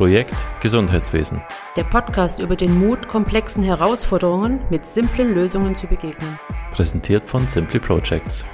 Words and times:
Projekt 0.00 0.34
Gesundheitswesen. 0.62 1.42
Der 1.76 1.84
Podcast 1.84 2.40
über 2.40 2.56
den 2.56 2.78
Mut, 2.78 3.06
komplexen 3.06 3.62
Herausforderungen 3.62 4.58
mit 4.70 4.86
simplen 4.86 5.34
Lösungen 5.34 5.74
zu 5.74 5.86
begegnen. 5.86 6.38
Präsentiert 6.70 7.22
von 7.26 7.46
Simply 7.46 7.78
Projects. 7.78 8.46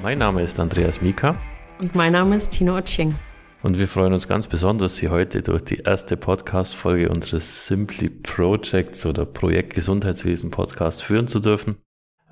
Mein 0.00 0.16
Name 0.16 0.40
ist 0.40 0.58
Andreas 0.58 1.02
Mika. 1.02 1.36
Und 1.78 1.94
mein 1.94 2.12
Name 2.12 2.36
ist 2.36 2.48
Tino 2.48 2.76
Oetsching. 2.76 3.14
Und 3.62 3.78
wir 3.78 3.86
freuen 3.86 4.14
uns 4.14 4.26
ganz 4.26 4.46
besonders, 4.46 4.96
Sie 4.96 5.10
heute 5.10 5.42
durch 5.42 5.64
die 5.64 5.80
erste 5.80 6.16
Podcast-Folge 6.16 7.10
unseres 7.10 7.66
Simply 7.66 8.08
Projects 8.08 9.04
oder 9.04 9.26
Projekt 9.26 9.74
Gesundheitswesen 9.74 10.50
Podcast 10.50 11.04
führen 11.04 11.28
zu 11.28 11.40
dürfen. 11.40 11.76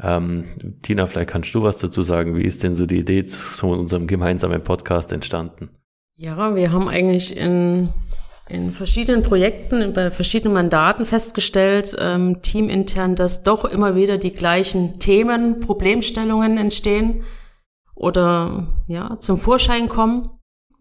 Ähm, 0.02 0.78
Tina, 0.82 1.06
vielleicht 1.06 1.30
kannst 1.30 1.54
du 1.54 1.62
was 1.62 1.78
dazu 1.78 2.02
sagen. 2.02 2.36
Wie 2.36 2.44
ist 2.44 2.62
denn 2.62 2.74
so 2.74 2.86
die 2.86 2.98
Idee 2.98 3.24
zu 3.26 3.68
unserem 3.68 4.06
gemeinsamen 4.06 4.62
Podcast 4.62 5.12
entstanden? 5.12 5.70
Ja, 6.16 6.54
wir 6.54 6.72
haben 6.72 6.88
eigentlich 6.88 7.36
in, 7.36 7.88
in 8.48 8.72
verschiedenen 8.72 9.22
Projekten, 9.22 9.92
bei 9.92 10.10
verschiedenen 10.10 10.54
Mandaten 10.54 11.04
festgestellt, 11.04 11.96
ähm, 11.98 12.42
teamintern, 12.42 13.14
dass 13.14 13.42
doch 13.42 13.64
immer 13.64 13.96
wieder 13.96 14.18
die 14.18 14.32
gleichen 14.32 14.98
Themen, 14.98 15.60
Problemstellungen 15.60 16.58
entstehen 16.58 17.24
oder 17.94 18.68
ja, 18.86 19.18
zum 19.18 19.38
Vorschein 19.38 19.88
kommen 19.88 20.28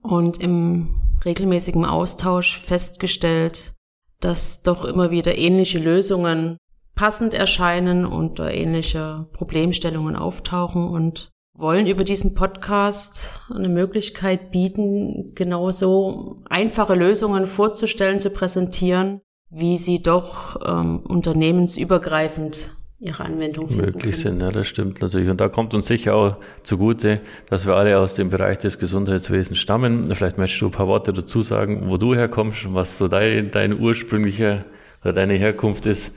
und 0.01 0.41
im 0.41 1.01
regelmäßigen 1.25 1.85
Austausch 1.85 2.57
festgestellt, 2.57 3.73
dass 4.21 4.63
doch 4.63 4.85
immer 4.85 5.11
wieder 5.11 5.37
ähnliche 5.37 5.79
Lösungen 5.79 6.57
passend 6.99 7.33
erscheinen 7.33 8.05
und 8.05 8.41
ähnliche 8.41 9.25
Problemstellungen 9.31 10.17
auftauchen 10.17 10.89
und 10.89 11.29
wollen 11.53 11.87
über 11.87 12.03
diesen 12.03 12.35
Podcast 12.35 13.39
eine 13.49 13.69
Möglichkeit 13.69 14.51
bieten, 14.51 15.31
genauso 15.33 16.43
einfache 16.49 16.95
Lösungen 16.95 17.47
vorzustellen, 17.47 18.19
zu 18.19 18.31
präsentieren, 18.31 19.21
wie 19.49 19.77
sie 19.77 20.03
doch 20.03 20.59
ähm, 20.67 20.99
unternehmensübergreifend 20.99 22.71
ihre 22.99 23.23
Anwendung 23.23 23.65
finden 23.65 23.85
möglich 23.85 24.17
sind. 24.17 24.41
Ja, 24.41 24.49
das 24.49 24.67
stimmt 24.67 25.01
natürlich. 25.01 25.29
Und 25.29 25.39
da 25.39 25.47
kommt 25.47 25.73
uns 25.73 25.85
sicher 25.85 26.15
auch 26.15 26.35
zugute, 26.63 27.21
dass 27.49 27.65
wir 27.65 27.75
alle 27.75 27.97
aus 27.97 28.15
dem 28.15 28.29
Bereich 28.29 28.57
des 28.57 28.77
Gesundheitswesens 28.77 29.57
stammen. 29.57 30.13
Vielleicht 30.13 30.37
möchtest 30.37 30.61
du 30.61 30.65
ein 30.65 30.71
paar 30.71 30.87
Worte 30.87 31.13
dazu 31.13 31.41
sagen, 31.43 31.89
wo 31.89 31.95
du 31.95 32.13
herkommst 32.13 32.65
und 32.65 32.75
was 32.75 32.97
so 32.97 33.07
dein, 33.07 33.51
dein 33.51 33.79
ursprünglicher 33.79 34.65
oder 35.01 35.13
deine 35.13 35.35
Herkunft 35.35 35.85
ist. 35.85 36.11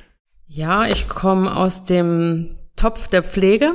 Ja, 0.54 0.84
ich 0.84 1.08
komme 1.08 1.56
aus 1.56 1.86
dem 1.86 2.50
Topf 2.76 3.08
der 3.08 3.22
Pflege. 3.22 3.72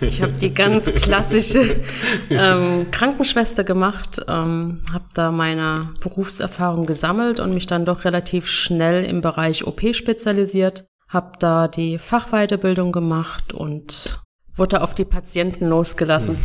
Ich 0.00 0.22
habe 0.22 0.32
die 0.32 0.50
ganz 0.50 0.86
klassische 0.94 1.82
ähm, 2.30 2.90
Krankenschwester 2.90 3.62
gemacht, 3.62 4.18
ähm, 4.26 4.80
habe 4.90 5.04
da 5.12 5.30
meine 5.30 5.90
Berufserfahrung 6.00 6.86
gesammelt 6.86 7.40
und 7.40 7.52
mich 7.52 7.66
dann 7.66 7.84
doch 7.84 8.06
relativ 8.06 8.48
schnell 8.48 9.04
im 9.04 9.20
Bereich 9.20 9.66
OP 9.66 9.94
spezialisiert, 9.94 10.86
habe 11.08 11.32
da 11.38 11.68
die 11.68 11.98
Fachweiterbildung 11.98 12.90
gemacht 12.90 13.52
und 13.52 14.18
wurde 14.54 14.82
auf 14.82 14.94
die 14.94 15.04
Patienten 15.04 15.66
losgelassen. 15.66 16.36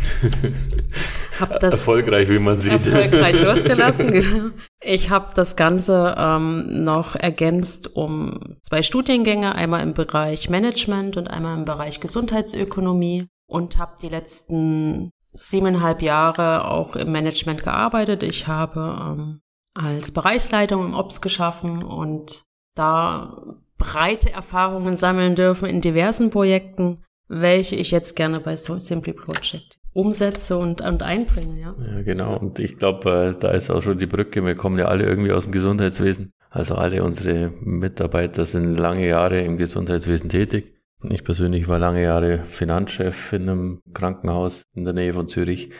hab 1.40 1.60
das 1.60 1.74
erfolgreich, 1.74 2.28
wie 2.28 2.38
man 2.38 2.58
sieht. 2.58 2.72
Erfolgreich 2.72 3.42
losgelassen. 3.42 4.08
Genau. 4.18 4.50
Ich 4.80 5.10
habe 5.10 5.28
das 5.34 5.56
Ganze 5.56 6.14
ähm, 6.16 6.84
noch 6.84 7.14
ergänzt 7.14 7.94
um 7.94 8.56
zwei 8.62 8.82
Studiengänge, 8.82 9.54
einmal 9.54 9.82
im 9.82 9.92
Bereich 9.92 10.48
Management 10.48 11.16
und 11.16 11.28
einmal 11.28 11.56
im 11.58 11.64
Bereich 11.64 12.00
Gesundheitsökonomie 12.00 13.26
und 13.48 13.78
habe 13.78 13.96
die 14.00 14.08
letzten 14.08 15.10
siebeneinhalb 15.32 16.02
Jahre 16.02 16.68
auch 16.68 16.96
im 16.96 17.12
Management 17.12 17.62
gearbeitet. 17.62 18.22
Ich 18.22 18.46
habe 18.46 18.96
ähm, 19.00 19.40
als 19.74 20.12
Bereichsleitung 20.12 20.84
im 20.84 20.94
Ops 20.94 21.20
geschaffen 21.20 21.82
und 21.82 22.44
da 22.74 23.56
breite 23.78 24.30
Erfahrungen 24.32 24.96
sammeln 24.96 25.36
dürfen 25.36 25.68
in 25.68 25.80
diversen 25.80 26.30
Projekten 26.30 27.04
welche 27.28 27.76
ich 27.76 27.90
jetzt 27.90 28.16
gerne 28.16 28.40
bei 28.40 28.56
Simply 28.56 29.12
Project 29.12 29.78
umsetze 29.92 30.56
und, 30.56 30.80
und 30.82 31.02
einbringe, 31.02 31.60
ja. 31.60 31.74
Ja, 31.78 32.02
genau. 32.02 32.36
Und 32.36 32.58
ich 32.58 32.78
glaube, 32.78 33.34
äh, 33.36 33.40
da 33.40 33.50
ist 33.50 33.70
auch 33.70 33.82
schon 33.82 33.98
die 33.98 34.06
Brücke. 34.06 34.44
Wir 34.44 34.54
kommen 34.54 34.78
ja 34.78 34.86
alle 34.86 35.04
irgendwie 35.04 35.32
aus 35.32 35.44
dem 35.44 35.52
Gesundheitswesen. 35.52 36.32
Also 36.50 36.76
alle 36.76 37.02
unsere 37.02 37.52
Mitarbeiter 37.60 38.44
sind 38.44 38.76
lange 38.76 39.06
Jahre 39.06 39.40
im 39.40 39.56
Gesundheitswesen 39.56 40.28
tätig. 40.28 40.74
Ich 41.10 41.24
persönlich 41.24 41.68
war 41.68 41.78
lange 41.78 42.02
Jahre 42.02 42.44
Finanzchef 42.48 43.32
in 43.32 43.48
einem 43.48 43.80
Krankenhaus 43.92 44.62
in 44.74 44.84
der 44.84 44.94
Nähe 44.94 45.14
von 45.14 45.28
Zürich 45.28 45.70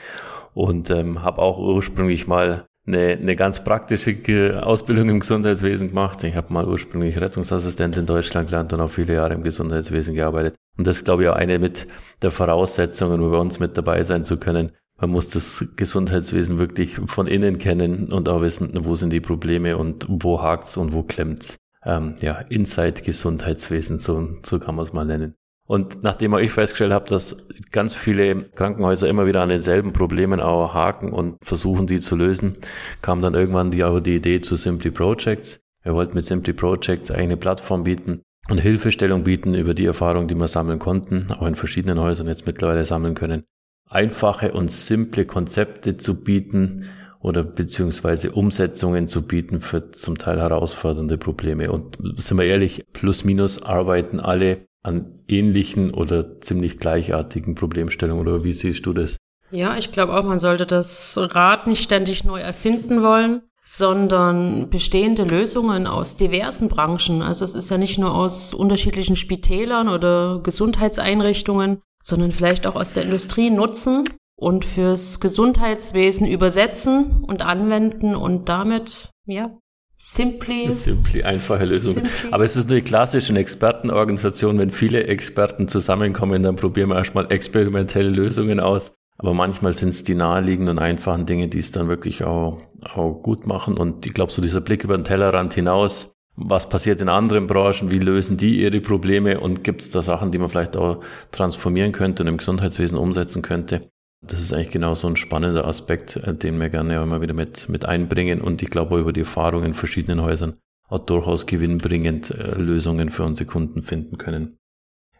und 0.53 0.89
ähm, 0.89 1.23
habe 1.23 1.41
auch 1.41 1.57
ursprünglich 1.57 2.27
mal 2.27 2.65
eine, 2.85 3.17
eine 3.21 3.35
ganz 3.35 3.63
praktische 3.63 4.65
Ausbildung 4.65 5.09
im 5.09 5.19
Gesundheitswesen 5.19 5.89
gemacht. 5.89 6.23
Ich 6.23 6.35
habe 6.35 6.53
mal 6.53 6.67
ursprünglich 6.67 7.19
Rettungsassistent 7.19 7.97
in 7.97 8.05
Deutschland 8.05 8.49
gelernt 8.49 8.73
und 8.73 8.81
auch 8.81 8.91
viele 8.91 9.13
Jahre 9.13 9.33
im 9.33 9.43
Gesundheitswesen 9.43 10.15
gearbeitet. 10.15 10.58
Und 10.79 10.87
das 10.87 10.99
ist, 10.99 11.03
glaube 11.03 11.23
ich, 11.23 11.29
auch 11.29 11.35
eine 11.35 11.59
mit 11.59 11.87
der 12.21 12.31
Voraussetzungen, 12.31 13.19
um 13.19 13.31
bei 13.31 13.37
uns 13.37 13.59
mit 13.59 13.77
dabei 13.77 14.01
sein 14.05 14.23
zu 14.23 14.37
können. 14.37 14.71
Man 14.97 15.09
muss 15.09 15.27
das 15.27 15.65
Gesundheitswesen 15.75 16.57
wirklich 16.57 16.95
von 17.05 17.27
innen 17.27 17.57
kennen 17.57 18.13
und 18.13 18.29
auch 18.29 18.41
wissen, 18.41 18.71
wo 18.85 18.95
sind 18.95 19.11
die 19.11 19.19
Probleme 19.19 19.75
und 19.75 20.05
wo 20.07 20.41
hakt's 20.41 20.77
und 20.77 20.93
wo 20.93 21.03
klemmt's. 21.03 21.57
Ähm, 21.83 22.15
ja, 22.21 22.35
Inside 22.47 23.01
Gesundheitswesen, 23.01 23.99
so, 23.99 24.37
so 24.45 24.57
kann 24.57 24.75
man 24.75 24.83
es 24.83 24.93
mal 24.93 25.03
nennen. 25.03 25.35
Und 25.67 26.01
nachdem 26.01 26.33
auch 26.33 26.39
ich 26.39 26.53
festgestellt 26.53 26.93
habe, 26.93 27.09
dass 27.09 27.35
ganz 27.73 27.93
viele 27.93 28.43
Krankenhäuser 28.43 29.09
immer 29.09 29.27
wieder 29.27 29.41
an 29.41 29.49
denselben 29.49 29.91
Problemen 29.91 30.39
auch 30.39 30.73
haken 30.73 31.11
und 31.11 31.43
versuchen, 31.43 31.87
die 31.87 31.99
zu 31.99 32.15
lösen, 32.15 32.53
kam 33.01 33.21
dann 33.21 33.33
irgendwann 33.33 33.71
die, 33.71 33.83
auch 33.83 33.99
die 33.99 34.15
Idee 34.15 34.39
zu 34.39 34.55
Simply 34.55 34.91
Projects. 34.91 35.59
Wir 35.83 35.93
wollten 35.93 36.15
mit 36.15 36.23
Simply 36.23 36.53
Projects 36.53 37.11
eine 37.11 37.35
Plattform 37.35 37.83
bieten 37.83 38.21
und 38.49 38.57
Hilfestellung 38.57 39.23
bieten 39.23 39.53
über 39.53 39.73
die 39.73 39.85
Erfahrung, 39.85 40.27
die 40.27 40.35
wir 40.35 40.47
sammeln 40.47 40.79
konnten, 40.79 41.27
auch 41.31 41.45
in 41.45 41.55
verschiedenen 41.55 41.99
Häusern 41.99 42.27
jetzt 42.27 42.45
mittlerweile 42.45 42.83
sammeln 42.85 43.15
können. 43.15 43.43
Einfache 43.89 44.51
und 44.51 44.69
simple 44.69 45.25
Konzepte 45.25 45.97
zu 45.97 46.23
bieten 46.23 46.85
oder 47.19 47.43
beziehungsweise 47.43 48.31
Umsetzungen 48.31 49.07
zu 49.07 49.23
bieten 49.23 49.61
für 49.61 49.91
zum 49.91 50.17
Teil 50.17 50.39
herausfordernde 50.39 51.17
Probleme. 51.17 51.71
Und 51.71 51.97
sind 52.17 52.37
wir 52.37 52.45
ehrlich, 52.45 52.85
plus 52.93 53.23
minus 53.23 53.61
arbeiten 53.61 54.19
alle 54.19 54.65
an 54.83 55.19
ähnlichen 55.27 55.93
oder 55.93 56.39
ziemlich 56.39 56.77
gleichartigen 56.77 57.55
Problemstellungen 57.55 58.25
oder 58.25 58.43
wie 58.43 58.53
siehst 58.53 58.85
du 58.85 58.93
das? 58.93 59.17
Ja, 59.51 59.77
ich 59.77 59.91
glaube 59.91 60.13
auch, 60.13 60.23
man 60.23 60.39
sollte 60.39 60.65
das 60.65 61.17
Rad 61.19 61.67
nicht 61.67 61.83
ständig 61.83 62.23
neu 62.23 62.39
erfinden 62.39 63.01
wollen, 63.01 63.41
sondern 63.71 64.67
bestehende 64.71 65.23
Lösungen 65.23 65.85
aus 65.85 66.15
diversen 66.15 66.69
Branchen. 66.69 67.21
Also 67.21 67.45
es 67.45 67.53
ist 67.53 67.69
ja 67.69 67.77
nicht 67.77 67.99
nur 67.99 68.15
aus 68.15 68.51
unterschiedlichen 68.51 69.15
Spitälern 69.15 69.89
oder 69.89 70.39
Gesundheitseinrichtungen, 70.41 71.79
sondern 72.01 72.31
vielleicht 72.31 72.65
auch 72.65 72.75
aus 72.75 72.93
der 72.93 73.03
Industrie 73.03 73.51
nutzen 73.51 74.09
und 74.35 74.65
fürs 74.65 75.19
Gesundheitswesen 75.19 76.25
übersetzen 76.25 77.23
und 77.27 77.45
anwenden 77.45 78.15
und 78.15 78.49
damit 78.49 79.11
ja 79.27 79.55
Simply. 80.01 80.73
Simply, 80.73 81.23
einfache 81.23 81.65
Lösung. 81.65 81.93
Simply. 81.93 82.31
Aber 82.31 82.45
es 82.45 82.55
ist 82.55 82.69
nur 82.69 82.79
die 82.79 82.85
klassische 82.85 83.35
Expertenorganisation. 83.35 84.57
Wenn 84.57 84.71
viele 84.71 85.03
Experten 85.03 85.67
zusammenkommen, 85.67 86.41
dann 86.41 86.55
probieren 86.55 86.89
wir 86.89 86.95
erstmal 86.95 87.31
experimentelle 87.31 88.09
Lösungen 88.09 88.61
aus. 88.61 88.93
Aber 89.19 89.33
manchmal 89.33 89.73
sind 89.73 89.89
es 89.89 90.03
die 90.03 90.15
naheliegenden 90.15 90.77
und 90.77 90.83
einfachen 90.83 91.25
Dinge, 91.25 91.49
die 91.49 91.59
es 91.59 91.73
dann 91.73 91.89
wirklich 91.89 92.23
auch, 92.23 92.61
auch 92.83 93.21
gut 93.21 93.47
machen. 93.47 93.77
Und 93.77 94.05
ich 94.05 94.13
glaube, 94.13 94.31
so 94.31 94.41
dieser 94.41 94.61
Blick 94.61 94.83
über 94.83 94.97
den 94.97 95.03
Tellerrand 95.03 95.53
hinaus, 95.53 96.13
was 96.35 96.69
passiert 96.69 97.01
in 97.01 97.09
anderen 97.09 97.47
Branchen, 97.47 97.91
wie 97.91 97.99
lösen 97.99 98.37
die 98.37 98.61
ihre 98.61 98.79
Probleme 98.79 99.39
und 99.39 99.63
gibt 99.63 99.81
es 99.81 99.91
da 99.91 100.01
Sachen, 100.01 100.31
die 100.31 100.37
man 100.37 100.49
vielleicht 100.49 100.77
auch 100.77 101.03
transformieren 101.31 101.91
könnte 101.91 102.23
und 102.23 102.29
im 102.29 102.37
Gesundheitswesen 102.37 102.97
umsetzen 102.97 103.41
könnte. 103.41 103.89
Das 104.21 104.41
ist 104.41 104.53
eigentlich 104.53 104.71
genau 104.71 104.95
so 104.95 105.07
ein 105.07 105.15
spannender 105.15 105.65
Aspekt, 105.65 106.17
äh, 106.17 106.33
den 106.33 106.59
wir 106.59 106.69
gerne 106.69 107.01
immer 107.01 107.21
wieder 107.21 107.33
mit, 107.33 107.69
mit 107.69 107.85
einbringen 107.85 108.41
und 108.41 108.61
ich 108.61 108.69
glaube 108.69 108.99
über 108.99 109.13
die 109.13 109.21
Erfahrung 109.21 109.63
in 109.63 109.73
verschiedenen 109.73 110.21
Häusern 110.21 110.57
auch 110.89 110.99
durchaus 110.99 111.45
gewinnbringend 111.45 112.31
äh, 112.31 112.55
Lösungen 112.55 113.09
für 113.09 113.23
unsere 113.23 113.49
Kunden 113.49 113.81
finden 113.81 114.17
können. 114.17 114.57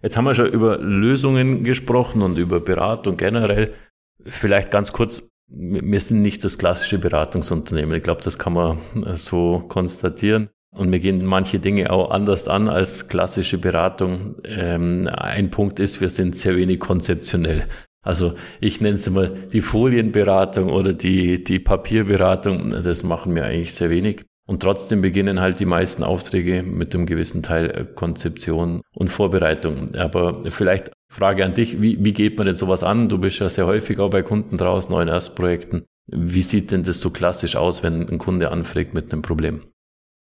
Jetzt 0.01 0.17
haben 0.17 0.25
wir 0.25 0.35
schon 0.35 0.51
über 0.51 0.77
Lösungen 0.77 1.63
gesprochen 1.63 2.21
und 2.21 2.37
über 2.37 2.59
Beratung 2.59 3.17
generell. 3.17 3.73
Vielleicht 4.25 4.71
ganz 4.71 4.93
kurz, 4.93 5.23
wir 5.49 5.99
sind 5.99 6.21
nicht 6.21 6.43
das 6.43 6.57
klassische 6.57 6.99
Beratungsunternehmen. 6.99 7.95
Ich 7.95 8.03
glaube, 8.03 8.21
das 8.21 8.37
kann 8.37 8.53
man 8.53 8.77
äh, 9.05 9.15
so 9.15 9.63
konstatieren. 9.67 10.49
Und 10.71 10.91
wir 10.91 10.99
gehen 10.99 11.25
manche 11.25 11.59
Dinge 11.59 11.89
auch 11.89 12.11
anders 12.11 12.47
an 12.47 12.67
als 12.67 13.07
klassische 13.07 13.57
Beratung. 13.57 14.35
Ähm, 14.45 15.09
ein 15.11 15.49
Punkt 15.49 15.79
ist, 15.79 15.99
wir 15.99 16.09
sind 16.09 16.35
sehr 16.35 16.55
wenig 16.55 16.79
konzeptionell. 16.79 17.65
Also 18.05 18.33
ich 18.61 18.79
nenne 18.79 18.95
es 18.95 19.07
immer 19.07 19.27
die 19.27 19.61
Folienberatung 19.61 20.69
oder 20.69 20.93
die, 20.93 21.43
die 21.43 21.59
Papierberatung. 21.59 22.69
Das 22.69 23.03
machen 23.03 23.35
wir 23.35 23.45
eigentlich 23.45 23.73
sehr 23.73 23.89
wenig. 23.89 24.25
Und 24.49 24.63
trotzdem 24.63 25.01
beginnen 25.01 25.39
halt 25.39 25.59
die 25.59 25.65
meisten 25.65 26.03
Aufträge 26.03 26.63
mit 26.63 26.95
einem 26.95 27.05
gewissen 27.05 27.43
Teil 27.43 27.69
äh, 27.69 27.85
Konzeption 27.85 28.81
und 28.95 29.09
Vorbereitung. 29.09 29.93
Aber 29.93 30.43
vielleicht 30.49 30.91
Frage 31.07 31.45
an 31.45 31.53
dich, 31.53 31.79
wie, 31.79 32.03
wie 32.03 32.13
geht 32.13 32.35
man 32.35 32.47
denn 32.47 32.55
sowas 32.55 32.81
an? 32.81 33.09
Du 33.09 33.19
bist 33.19 33.37
ja 33.37 33.47
sehr 33.47 33.67
häufig 33.67 33.99
auch 33.99 34.09
bei 34.09 34.23
Kunden 34.23 34.57
draußen, 34.57 34.91
neuen 34.91 35.07
Erstprojekten. 35.07 35.85
Wie 36.07 36.41
sieht 36.41 36.71
denn 36.71 36.81
das 36.81 36.99
so 36.99 37.11
klassisch 37.11 37.57
aus, 37.57 37.83
wenn 37.83 38.09
ein 38.09 38.17
Kunde 38.17 38.49
anfragt 38.49 38.95
mit 38.95 39.13
einem 39.13 39.21
Problem? 39.21 39.61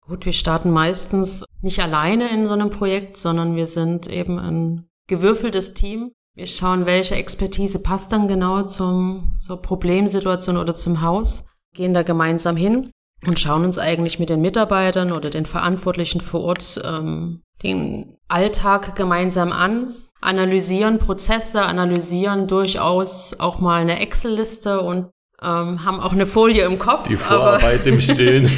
Gut, 0.05 0.27
wir 0.27 0.33
starten 0.33 0.73
meistens 0.73 1.45
nicht 1.63 1.79
alleine 1.79 2.29
in 2.29 2.49
so 2.49 2.55
einem 2.55 2.71
Projekt, 2.71 3.17
sondern 3.17 3.55
wir 3.55 3.67
sind 3.67 4.09
eben 4.09 4.41
ein 4.41 4.89
gewürfeltes 5.07 5.73
Team. 5.75 6.11
Wir 6.35 6.47
schauen, 6.47 6.85
welche 6.85 7.15
Expertise 7.15 7.79
passt 7.79 8.13
dann 8.13 8.27
genau 8.27 8.65
zum, 8.65 9.37
zur 9.39 9.63
Problemsituation 9.63 10.57
oder 10.57 10.75
zum 10.75 11.01
Haus, 11.01 11.45
gehen 11.77 11.95
da 11.95 12.03
gemeinsam 12.03 12.57
hin 12.57 12.91
und 13.27 13.39
schauen 13.39 13.65
uns 13.65 13.79
eigentlich 13.79 14.19
mit 14.19 14.31
den 14.31 14.41
Mitarbeitern 14.41 15.13
oder 15.13 15.31
den 15.31 15.47
Verantwortlichen 15.47 16.21
vor 16.21 16.43
Ort 16.43 16.81
ähm, 16.85 17.43
den 17.63 18.17
Alltag 18.29 18.97
gemeinsam 18.97 19.53
an, 19.53 19.95
analysieren 20.21 20.99
Prozesse, 20.99 21.63
analysieren 21.63 22.47
durchaus 22.47 23.39
auch 23.39 23.61
mal 23.61 23.81
eine 23.81 24.01
Excel-Liste 24.01 24.81
und 24.81 25.11
ähm, 25.43 25.85
haben 25.85 26.01
auch 26.01 26.13
eine 26.13 26.27
Folie 26.27 26.65
im 26.65 26.79
Kopf. 26.79 27.09
Die 27.09 27.17
Vorarbeit 27.17 27.81
aber, 27.81 27.91
im 27.91 28.01
Stillen. 28.01 28.51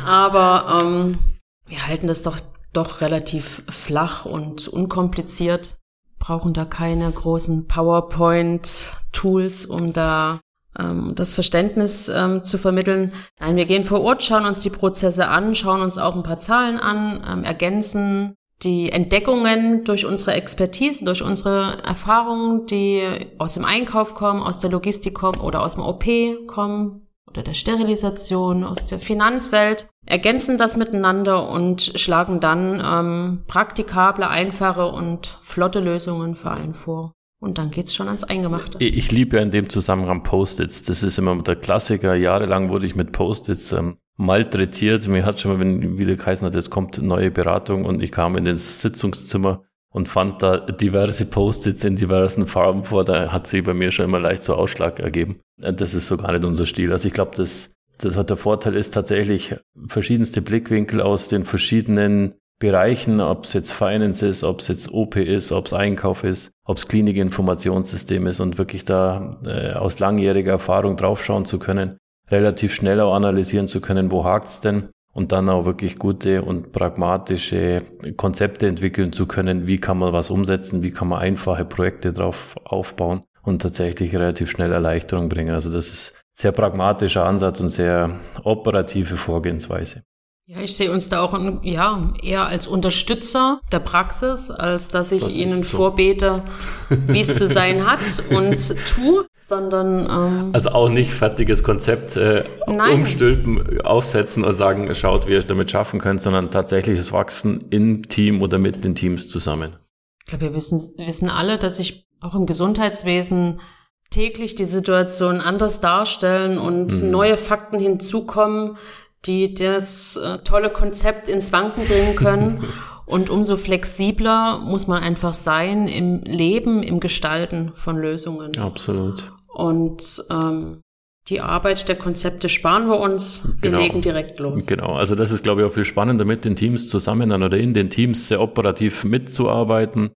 aber 0.06 0.80
ähm, 0.82 1.18
wir 1.66 1.86
halten 1.86 2.06
das 2.06 2.22
doch, 2.22 2.38
doch 2.72 3.00
relativ 3.00 3.62
flach 3.68 4.24
und 4.24 4.68
unkompliziert, 4.68 5.76
brauchen 6.18 6.54
da 6.54 6.64
keine 6.64 7.10
großen 7.10 7.66
PowerPoint-Tools, 7.66 9.66
um 9.66 9.92
da 9.92 10.40
ähm, 10.78 11.12
das 11.14 11.32
Verständnis 11.32 12.08
ähm, 12.08 12.44
zu 12.44 12.58
vermitteln. 12.58 13.12
Nein, 13.40 13.56
wir 13.56 13.66
gehen 13.66 13.82
vor 13.82 14.00
Ort, 14.02 14.22
schauen 14.22 14.46
uns 14.46 14.60
die 14.60 14.70
Prozesse 14.70 15.28
an, 15.28 15.54
schauen 15.54 15.82
uns 15.82 15.98
auch 15.98 16.14
ein 16.14 16.22
paar 16.22 16.38
Zahlen 16.38 16.78
an, 16.78 17.24
ähm, 17.30 17.44
ergänzen 17.44 18.34
die 18.62 18.90
Entdeckungen 18.90 19.84
durch 19.84 20.04
unsere 20.04 20.32
Expertise, 20.32 21.04
durch 21.04 21.22
unsere 21.22 21.82
Erfahrungen, 21.84 22.66
die 22.66 23.02
aus 23.38 23.54
dem 23.54 23.64
Einkauf 23.64 24.14
kommen, 24.14 24.42
aus 24.42 24.58
der 24.58 24.70
Logistik 24.70 25.14
kommen 25.14 25.40
oder 25.40 25.62
aus 25.62 25.74
dem 25.74 25.84
OP 25.84 26.04
kommen 26.48 27.06
oder 27.28 27.42
der 27.42 27.54
Sterilisation, 27.54 28.64
aus 28.64 28.86
der 28.86 28.98
Finanzwelt, 28.98 29.86
ergänzen 30.06 30.58
das 30.58 30.76
miteinander 30.76 31.48
und 31.48 31.82
schlagen 31.82 32.40
dann 32.40 32.82
ähm, 32.84 33.44
praktikable, 33.46 34.28
einfache 34.28 34.86
und 34.86 35.26
flotte 35.26 35.80
Lösungen 35.80 36.34
für 36.34 36.50
allen 36.50 36.74
vor. 36.74 37.12
Und 37.40 37.58
dann 37.58 37.70
geht's 37.70 37.94
schon 37.94 38.08
ans 38.08 38.24
Eingemachte. 38.24 38.78
Ich 38.82 39.12
liebe 39.12 39.36
ja 39.36 39.42
in 39.42 39.50
dem 39.50 39.70
Zusammenhang 39.70 40.24
Post-its. 40.24 40.82
Das 40.82 41.02
ist 41.02 41.18
immer 41.18 41.40
der 41.42 41.56
Klassiker. 41.56 42.14
Jahrelang 42.14 42.68
wurde 42.68 42.86
ich 42.86 42.96
mit 42.96 43.12
Post-its 43.12 43.72
ähm, 43.72 43.98
malträtiert. 44.16 45.06
Mir 45.06 45.24
hat 45.24 45.38
schon 45.38 45.52
mal, 45.52 45.60
wenn 45.60 45.98
wieder 45.98 46.16
geheißen 46.16 46.46
hat, 46.46 46.54
jetzt 46.54 46.70
kommt 46.70 47.00
neue 47.00 47.30
Beratung 47.30 47.84
und 47.84 48.02
ich 48.02 48.10
kam 48.10 48.36
in 48.36 48.44
das 48.44 48.80
Sitzungszimmer 48.80 49.62
und 49.90 50.08
fand 50.08 50.42
da 50.42 50.58
diverse 50.58 51.26
Post-its 51.26 51.84
in 51.84 51.94
diversen 51.94 52.46
Farben 52.46 52.84
vor. 52.84 53.04
Da 53.04 53.32
hat 53.32 53.46
sich 53.46 53.62
bei 53.62 53.74
mir 53.74 53.92
schon 53.92 54.06
immer 54.06 54.20
leicht 54.20 54.42
so 54.42 54.54
Ausschlag 54.54 54.98
ergeben. 54.98 55.38
Das 55.56 55.94
ist 55.94 56.08
so 56.08 56.16
gar 56.16 56.32
nicht 56.32 56.44
unser 56.44 56.66
Stil. 56.66 56.92
Also 56.92 57.06
ich 57.06 57.14
glaube, 57.14 57.36
das, 57.36 57.72
das 57.98 58.16
hat 58.16 58.30
der 58.30 58.36
Vorteil 58.36 58.74
ist 58.74 58.94
tatsächlich 58.94 59.54
verschiedenste 59.86 60.42
Blickwinkel 60.42 61.00
aus 61.00 61.28
den 61.28 61.44
verschiedenen 61.44 62.34
Bereichen, 62.58 63.20
ob 63.20 63.44
es 63.44 63.52
jetzt 63.52 63.72
Finance 63.72 64.26
ist, 64.26 64.42
ob 64.42 64.60
es 64.60 64.68
jetzt 64.68 64.92
OP 64.92 65.16
ist, 65.16 65.52
ob 65.52 65.66
es 65.66 65.72
Einkauf 65.72 66.24
ist, 66.24 66.50
ob 66.64 66.76
es 66.76 66.88
Klinikinformationssystem 66.88 68.26
ist 68.26 68.40
und 68.40 68.58
wirklich 68.58 68.84
da 68.84 69.30
äh, 69.46 69.74
aus 69.74 70.00
langjähriger 70.00 70.52
Erfahrung 70.52 70.96
draufschauen 70.96 71.44
zu 71.44 71.58
können, 71.58 71.98
relativ 72.30 72.74
schnell 72.74 73.00
auch 73.00 73.14
analysieren 73.14 73.68
zu 73.68 73.80
können, 73.80 74.10
wo 74.10 74.24
hakt's 74.24 74.60
denn 74.60 74.88
und 75.12 75.32
dann 75.32 75.48
auch 75.48 75.64
wirklich 75.64 75.98
gute 75.98 76.42
und 76.42 76.72
pragmatische 76.72 77.82
Konzepte 78.16 78.66
entwickeln 78.66 79.12
zu 79.12 79.26
können, 79.26 79.66
wie 79.66 79.78
kann 79.78 79.98
man 79.98 80.12
was 80.12 80.30
umsetzen, 80.30 80.82
wie 80.82 80.90
kann 80.90 81.08
man 81.08 81.20
einfache 81.20 81.64
Projekte 81.64 82.12
drauf 82.12 82.56
aufbauen 82.64 83.22
und 83.42 83.62
tatsächlich 83.62 84.14
relativ 84.14 84.50
schnell 84.50 84.72
Erleichterung 84.72 85.28
bringen. 85.28 85.54
Also 85.54 85.72
das 85.72 85.88
ist 85.88 86.14
sehr 86.34 86.52
pragmatischer 86.52 87.24
Ansatz 87.24 87.60
und 87.60 87.68
sehr 87.68 88.18
operative 88.44 89.16
Vorgehensweise. 89.16 90.02
Ja, 90.50 90.60
ich 90.62 90.74
sehe 90.74 90.90
uns 90.90 91.10
da 91.10 91.20
auch 91.20 91.38
ja, 91.62 92.10
eher 92.22 92.46
als 92.46 92.66
Unterstützer 92.66 93.60
der 93.70 93.80
Praxis, 93.80 94.50
als 94.50 94.88
dass 94.88 95.12
ich 95.12 95.20
das 95.20 95.36
ihnen 95.36 95.62
so. 95.62 95.76
vorbete, 95.76 96.42
wie 96.88 97.20
es 97.20 97.36
zu 97.36 97.46
sein 97.46 97.86
hat 97.86 98.00
und 98.30 98.56
tu, 98.88 99.24
sondern 99.38 100.06
ähm, 100.06 100.50
also 100.54 100.70
auch 100.70 100.88
nicht 100.88 101.12
fertiges 101.12 101.62
Konzept 101.62 102.16
äh, 102.16 102.44
umstülpen, 102.66 103.82
aufsetzen 103.82 104.42
und 104.42 104.56
sagen, 104.56 104.94
schaut, 104.94 105.26
wie 105.26 105.32
ihr 105.32 105.42
damit 105.42 105.70
schaffen 105.70 106.00
könnt, 106.00 106.22
sondern 106.22 106.50
tatsächliches 106.50 107.12
Wachsen 107.12 107.66
im 107.68 108.08
Team 108.08 108.40
oder 108.40 108.56
mit 108.56 108.84
den 108.84 108.94
Teams 108.94 109.28
zusammen. 109.28 109.76
Ich 110.20 110.30
glaube, 110.30 110.46
wir 110.46 110.54
wissen, 110.54 110.78
wissen 110.96 111.28
alle, 111.28 111.58
dass 111.58 111.76
sich 111.76 112.06
auch 112.22 112.34
im 112.34 112.46
Gesundheitswesen 112.46 113.60
täglich 114.08 114.54
die 114.54 114.64
Situation 114.64 115.42
anders 115.42 115.80
darstellen 115.80 116.56
und 116.56 117.02
mhm. 117.02 117.10
neue 117.10 117.36
Fakten 117.36 117.78
hinzukommen, 117.78 118.78
die 119.28 119.54
das 119.54 120.16
äh, 120.16 120.38
tolle 120.38 120.70
Konzept 120.70 121.28
ins 121.28 121.52
Wanken 121.52 121.84
bringen 121.86 122.16
können. 122.16 122.64
Und 123.06 123.30
umso 123.30 123.56
flexibler 123.56 124.58
muss 124.58 124.86
man 124.86 125.02
einfach 125.02 125.32
sein 125.32 125.88
im 125.88 126.22
Leben, 126.24 126.82
im 126.82 127.00
Gestalten 127.00 127.72
von 127.74 127.96
Lösungen. 127.96 128.58
Absolut. 128.58 129.32
Und 129.46 130.22
ähm, 130.30 130.82
die 131.28 131.40
Arbeit 131.40 131.88
der 131.88 131.96
Konzepte 131.96 132.50
sparen 132.50 132.88
wir 132.88 133.00
uns, 133.00 133.48
wir 133.60 133.70
genau. 133.70 133.82
legen 133.82 134.00
direkt 134.02 134.38
los. 134.40 134.66
Genau, 134.66 134.94
also 134.94 135.14
das 135.14 135.30
ist, 135.30 135.42
glaube 135.42 135.62
ich, 135.62 135.66
auch 135.66 135.72
viel 135.72 135.86
spannender, 135.86 136.26
mit 136.26 136.44
den 136.44 136.54
Teams 136.54 136.90
zusammen 136.90 137.30
oder 137.42 137.56
in 137.56 137.72
den 137.72 137.88
Teams 137.88 138.28
sehr 138.28 138.42
operativ 138.42 139.04
mitzuarbeiten, 139.04 140.10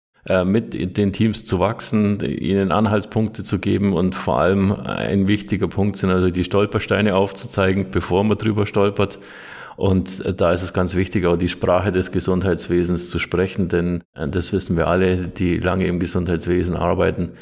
mit 0.44 0.96
den 0.96 1.12
Teams 1.12 1.46
zu 1.46 1.58
wachsen, 1.58 2.20
ihnen 2.20 2.70
Anhaltspunkte 2.70 3.42
zu 3.42 3.58
geben 3.58 3.92
und 3.92 4.14
vor 4.14 4.38
allem 4.38 4.70
ein 4.70 5.26
wichtiger 5.26 5.66
Punkt 5.66 5.96
sind 5.96 6.10
also 6.10 6.30
die 6.30 6.44
Stolpersteine 6.44 7.16
aufzuzeigen, 7.16 7.90
bevor 7.90 8.22
man 8.22 8.38
drüber 8.38 8.64
stolpert. 8.66 9.18
Und 9.76 10.24
äh, 10.24 10.34
da 10.34 10.52
ist 10.52 10.62
es 10.62 10.72
ganz 10.72 10.94
wichtig, 10.94 11.26
auch 11.26 11.36
die 11.36 11.48
Sprache 11.48 11.92
des 11.92 12.12
Gesundheitswesens 12.12 13.10
zu 13.10 13.18
sprechen, 13.18 13.68
denn 13.68 14.02
äh, 14.14 14.28
das 14.28 14.52
wissen 14.52 14.76
wir 14.76 14.86
alle, 14.86 15.28
die 15.28 15.58
lange 15.58 15.86
im 15.86 15.98
Gesundheitswesen 15.98 16.76
arbeiten. 16.76 17.32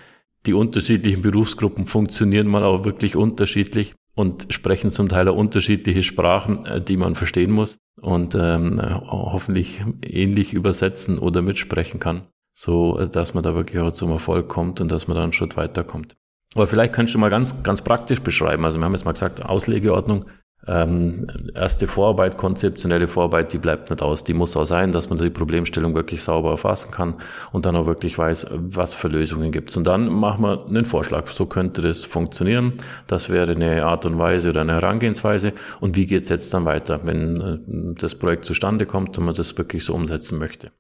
Die 0.47 0.55
unterschiedlichen 0.55 1.23
Berufsgruppen 1.23 1.85
funktionieren 1.85 2.47
mal 2.47 2.65
auch 2.65 2.85
wirklich 2.85 3.15
unterschiedlich 3.15 3.95
und 4.15 4.47
sprechen 4.51 4.91
zum 4.91 5.09
Teil 5.09 5.29
auch 5.29 5.37
unterschiedliche 5.37 6.03
Sprachen, 6.03 6.65
die 6.89 6.97
man 6.97 7.15
verstehen 7.15 7.51
muss 7.51 7.77
und 8.01 8.35
ähm, 8.35 8.81
hoffentlich 8.81 9.83
ähnlich 10.03 10.55
übersetzen 10.55 11.19
oder 11.19 11.43
mitsprechen 11.43 12.01
kann 12.01 12.23
so 12.61 12.99
äh, 12.99 13.09
dass 13.09 13.33
man 13.35 13.43
da 13.43 13.55
wirklich 13.55 13.81
auch 13.81 13.93
zum 13.93 14.11
Erfolg 14.11 14.49
kommt 14.49 14.81
und 14.81 14.91
dass 14.91 15.09
man 15.09 15.17
da 15.17 15.23
einen 15.23 15.33
Schritt 15.33 15.57
weiterkommt. 15.57 16.17
Aber 16.55 16.67
vielleicht 16.67 16.93
könntest 16.93 17.15
du 17.15 17.19
mal 17.19 17.31
ganz, 17.31 17.63
ganz 17.63 17.81
praktisch 17.81 18.21
beschreiben. 18.21 18.65
Also 18.65 18.79
wir 18.79 18.85
haben 18.85 18.93
jetzt 18.93 19.05
mal 19.05 19.13
gesagt, 19.13 19.45
Auslegeordnung, 19.45 20.27
ähm, 20.67 21.27
erste 21.55 21.87
Vorarbeit, 21.89 22.37
konzeptionelle 22.37 23.09
Vorarbeit, 23.09 23.55
die 23.55 23.59
bleibt 23.59 23.89
nicht 23.89 24.03
aus. 24.03 24.25
Die 24.25 24.35
muss 24.35 24.57
auch 24.57 24.67
sein, 24.67 24.93
dass 24.93 25.09
man 25.09 25.19
die 25.19 25.31
Problemstellung 25.31 25.95
wirklich 25.95 26.23
sauber 26.23 26.51
erfassen 26.51 26.91
kann 26.91 27.15
und 27.53 27.65
dann 27.65 27.77
auch 27.77 27.87
wirklich 27.87 28.19
weiß, 28.19 28.49
was 28.51 28.93
für 28.93 29.09
Lösungen 29.09 29.53
gibt's. 29.53 29.77
Und 29.79 29.85
dann 29.85 30.09
machen 30.09 30.43
wir 30.43 30.67
einen 30.67 30.85
Vorschlag. 30.85 31.29
So 31.29 31.47
könnte 31.47 31.81
das 31.81 32.05
funktionieren. 32.05 32.73
Das 33.07 33.31
wäre 33.31 33.53
eine 33.53 33.87
Art 33.87 34.05
und 34.05 34.19
Weise 34.19 34.51
oder 34.51 34.61
eine 34.61 34.75
Herangehensweise. 34.75 35.55
Und 35.81 35.97
wie 35.97 36.05
geht's 36.05 36.29
jetzt 36.29 36.53
dann 36.53 36.67
weiter, 36.67 37.01
wenn 37.05 37.41
äh, 37.41 37.95
das 37.99 38.17
Projekt 38.17 38.45
zustande 38.45 38.85
kommt 38.85 39.17
und 39.17 39.25
man 39.25 39.35
das 39.35 39.57
wirklich 39.57 39.85
so 39.85 39.95
umsetzen 39.95 40.39
möchte? 40.39 40.73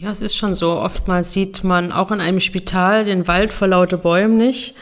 Ja, 0.00 0.10
es 0.10 0.22
ist 0.22 0.34
schon 0.34 0.54
so. 0.54 0.80
Oftmals 0.80 1.34
sieht 1.34 1.62
man 1.62 1.92
auch 1.92 2.10
in 2.10 2.22
einem 2.22 2.40
Spital 2.40 3.04
den 3.04 3.28
Wald 3.28 3.52
vor 3.52 3.68
lauter 3.68 3.98
Bäumen 3.98 4.38
nicht. 4.38 4.74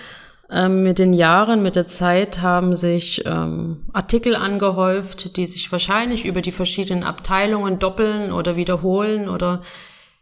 Ähm, 0.48 0.84
mit 0.84 1.00
den 1.00 1.12
Jahren, 1.12 1.60
mit 1.60 1.74
der 1.74 1.88
Zeit 1.88 2.40
haben 2.40 2.76
sich 2.76 3.24
ähm, 3.26 3.88
Artikel 3.92 4.36
angehäuft, 4.36 5.36
die 5.36 5.46
sich 5.46 5.72
wahrscheinlich 5.72 6.24
über 6.24 6.40
die 6.40 6.52
verschiedenen 6.52 7.02
Abteilungen 7.02 7.80
doppeln 7.80 8.30
oder 8.30 8.54
wiederholen 8.54 9.28
oder 9.28 9.62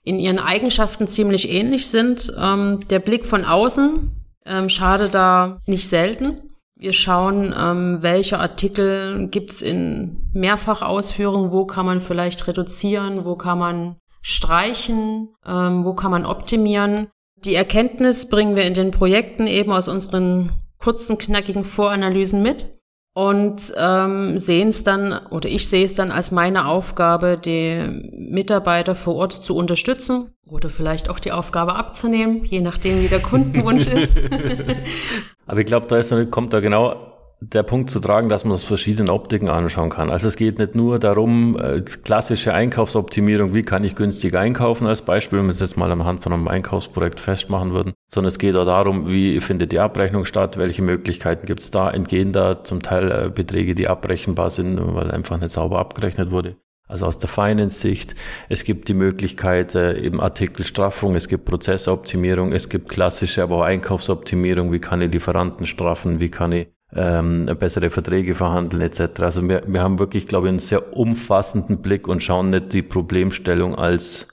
in 0.02 0.18
ihren 0.18 0.38
Eigenschaften 0.38 1.06
ziemlich 1.06 1.50
ähnlich 1.50 1.88
sind. 1.88 2.32
Ähm, 2.40 2.80
der 2.88 3.00
Blick 3.00 3.26
von 3.26 3.44
außen 3.44 4.12
ähm, 4.46 4.70
schade 4.70 5.10
da 5.10 5.60
nicht 5.66 5.90
selten. 5.90 6.54
Wir 6.74 6.94
schauen, 6.94 7.54
ähm, 7.54 7.98
welche 8.02 8.38
Artikel 8.38 9.28
gibt's 9.28 9.60
in 9.60 10.30
Mehrfachausführungen, 10.32 11.52
wo 11.52 11.66
kann 11.66 11.84
man 11.84 12.00
vielleicht 12.00 12.48
reduzieren, 12.48 13.26
wo 13.26 13.36
kann 13.36 13.58
man 13.58 13.96
streichen, 14.26 15.28
ähm, 15.46 15.84
wo 15.84 15.94
kann 15.94 16.10
man 16.10 16.26
optimieren. 16.26 17.06
Die 17.36 17.54
Erkenntnis 17.54 18.28
bringen 18.28 18.56
wir 18.56 18.64
in 18.64 18.74
den 18.74 18.90
Projekten 18.90 19.46
eben 19.46 19.70
aus 19.70 19.86
unseren 19.86 20.50
kurzen, 20.78 21.16
knackigen 21.16 21.64
Voranalysen 21.64 22.42
mit 22.42 22.74
und 23.14 23.72
ähm, 23.78 24.36
sehen 24.36 24.68
es 24.68 24.82
dann, 24.82 25.12
oder 25.30 25.48
ich 25.48 25.68
sehe 25.68 25.84
es 25.84 25.94
dann 25.94 26.10
als 26.10 26.32
meine 26.32 26.66
Aufgabe, 26.66 27.38
die 27.38 27.86
Mitarbeiter 28.12 28.96
vor 28.96 29.14
Ort 29.14 29.32
zu 29.32 29.54
unterstützen 29.54 30.32
oder 30.44 30.70
vielleicht 30.70 31.08
auch 31.08 31.20
die 31.20 31.30
Aufgabe 31.30 31.76
abzunehmen, 31.76 32.42
je 32.44 32.62
nachdem, 32.62 33.02
wie 33.02 33.08
der 33.08 33.22
Kundenwunsch 33.22 33.86
ist. 33.86 34.18
Aber 35.46 35.60
ich 35.60 35.66
glaube, 35.66 35.86
da 35.86 35.98
ist, 35.98 36.12
kommt 36.32 36.52
da 36.52 36.58
genau 36.58 37.15
der 37.40 37.62
Punkt 37.62 37.90
zu 37.90 38.00
tragen, 38.00 38.30
dass 38.30 38.44
man 38.44 38.54
es 38.54 38.64
verschiedene 38.64 39.12
Optiken 39.12 39.50
anschauen 39.50 39.90
kann. 39.90 40.10
Also 40.10 40.28
es 40.28 40.36
geht 40.36 40.58
nicht 40.58 40.74
nur 40.74 40.98
darum, 40.98 41.58
äh, 41.58 41.82
klassische 41.82 42.54
Einkaufsoptimierung, 42.54 43.52
wie 43.52 43.62
kann 43.62 43.84
ich 43.84 43.94
günstig 43.94 44.34
einkaufen 44.34 44.86
als 44.86 45.02
Beispiel, 45.02 45.38
wenn 45.38 45.46
wir 45.46 45.52
es 45.52 45.60
jetzt 45.60 45.76
mal 45.76 45.92
anhand 45.92 46.22
von 46.22 46.32
einem 46.32 46.48
Einkaufsprojekt 46.48 47.20
festmachen 47.20 47.72
würden, 47.72 47.92
sondern 48.08 48.28
es 48.28 48.38
geht 48.38 48.56
auch 48.56 48.64
darum, 48.64 49.08
wie 49.08 49.40
findet 49.40 49.72
die 49.72 49.80
Abrechnung 49.80 50.24
statt, 50.24 50.56
welche 50.56 50.82
Möglichkeiten 50.82 51.46
gibt 51.46 51.60
es 51.60 51.70
da, 51.70 51.90
entgehen 51.90 52.32
da 52.32 52.64
zum 52.64 52.80
Teil 52.80 53.10
äh, 53.10 53.30
Beträge, 53.30 53.74
die 53.74 53.88
abrechenbar 53.88 54.48
sind, 54.50 54.80
weil 54.94 55.10
einfach 55.10 55.38
nicht 55.38 55.52
sauber 55.52 55.78
abgerechnet 55.78 56.30
wurde. 56.30 56.56
Also 56.88 57.06
aus 57.06 57.18
der 57.18 57.28
Finance-Sicht. 57.28 58.14
Es 58.48 58.62
gibt 58.62 58.88
die 58.88 58.94
Möglichkeit, 58.94 59.74
äh, 59.74 59.98
eben 59.98 60.20
Artikelstraffung, 60.20 61.16
es 61.16 61.28
gibt 61.28 61.44
Prozessoptimierung, 61.44 62.52
es 62.52 62.68
gibt 62.68 62.88
klassische, 62.88 63.42
aber 63.42 63.56
auch 63.56 63.62
Einkaufsoptimierung, 63.62 64.72
wie 64.72 64.78
kann 64.78 65.02
ich 65.02 65.12
Lieferanten 65.12 65.66
straffen, 65.66 66.20
wie 66.20 66.30
kann 66.30 66.52
ich 66.52 66.68
ähm, 66.96 67.46
bessere 67.58 67.90
Verträge 67.90 68.34
verhandeln 68.34 68.82
etc. 68.82 69.20
Also 69.20 69.46
wir, 69.48 69.62
wir 69.66 69.82
haben 69.82 69.98
wirklich, 69.98 70.26
glaube 70.26 70.46
ich, 70.46 70.50
einen 70.50 70.58
sehr 70.58 70.96
umfassenden 70.96 71.82
Blick 71.82 72.08
und 72.08 72.22
schauen 72.22 72.50
nicht 72.50 72.72
die 72.72 72.82
Problemstellung 72.82 73.74
als 73.74 74.28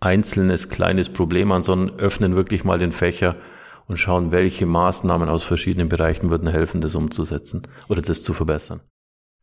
einzelnes 0.00 0.68
kleines 0.68 1.08
Problem 1.08 1.50
an, 1.52 1.62
sondern 1.62 1.98
öffnen 1.98 2.36
wirklich 2.36 2.64
mal 2.64 2.78
den 2.78 2.92
Fächer 2.92 3.36
und 3.86 3.98
schauen, 3.98 4.32
welche 4.32 4.66
Maßnahmen 4.66 5.28
aus 5.28 5.42
verschiedenen 5.42 5.88
Bereichen 5.88 6.30
würden 6.30 6.48
helfen, 6.48 6.80
das 6.80 6.94
umzusetzen 6.94 7.62
oder 7.88 8.02
das 8.02 8.22
zu 8.22 8.32
verbessern. 8.32 8.80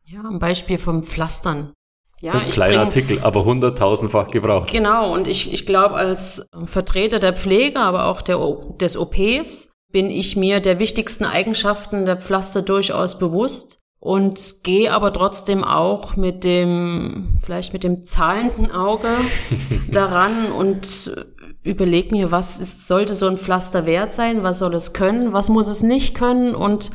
Ja, 0.04 0.22
ein 0.22 0.38
Beispiel 0.38 0.78
vom 0.78 1.02
Pflastern. 1.02 1.72
Ja, 2.20 2.34
ein 2.34 2.50
kleiner 2.50 2.76
bring, 2.76 2.84
Artikel, 2.84 3.20
aber 3.20 3.44
hunderttausendfach 3.44 4.30
gebraucht. 4.30 4.70
Genau, 4.70 5.12
und 5.12 5.26
ich, 5.26 5.52
ich 5.52 5.66
glaube, 5.66 5.96
als 5.96 6.46
Vertreter 6.66 7.18
der 7.18 7.34
Pflege, 7.34 7.80
aber 7.80 8.06
auch 8.06 8.22
der, 8.22 8.38
des 8.80 8.96
OPs, 8.96 9.71
bin 9.92 10.10
ich 10.10 10.36
mir 10.36 10.60
der 10.60 10.80
wichtigsten 10.80 11.24
Eigenschaften 11.24 12.06
der 12.06 12.16
Pflaster 12.16 12.62
durchaus 12.62 13.18
bewusst 13.18 13.78
und 14.00 14.64
gehe 14.64 14.92
aber 14.92 15.12
trotzdem 15.12 15.62
auch 15.62 16.16
mit 16.16 16.42
dem, 16.42 17.36
vielleicht 17.44 17.72
mit 17.72 17.84
dem 17.84 18.04
zahlenden 18.04 18.72
Auge 18.72 19.08
daran 19.92 20.50
und 20.50 21.14
überleg 21.62 22.10
mir, 22.10 22.32
was 22.32 22.58
ist, 22.58 22.88
sollte 22.88 23.14
so 23.14 23.28
ein 23.28 23.36
Pflaster 23.36 23.86
wert 23.86 24.12
sein, 24.12 24.42
was 24.42 24.58
soll 24.58 24.74
es 24.74 24.92
können, 24.92 25.32
was 25.32 25.48
muss 25.48 25.68
es 25.68 25.82
nicht 25.82 26.16
können? 26.16 26.54
Und 26.54 26.90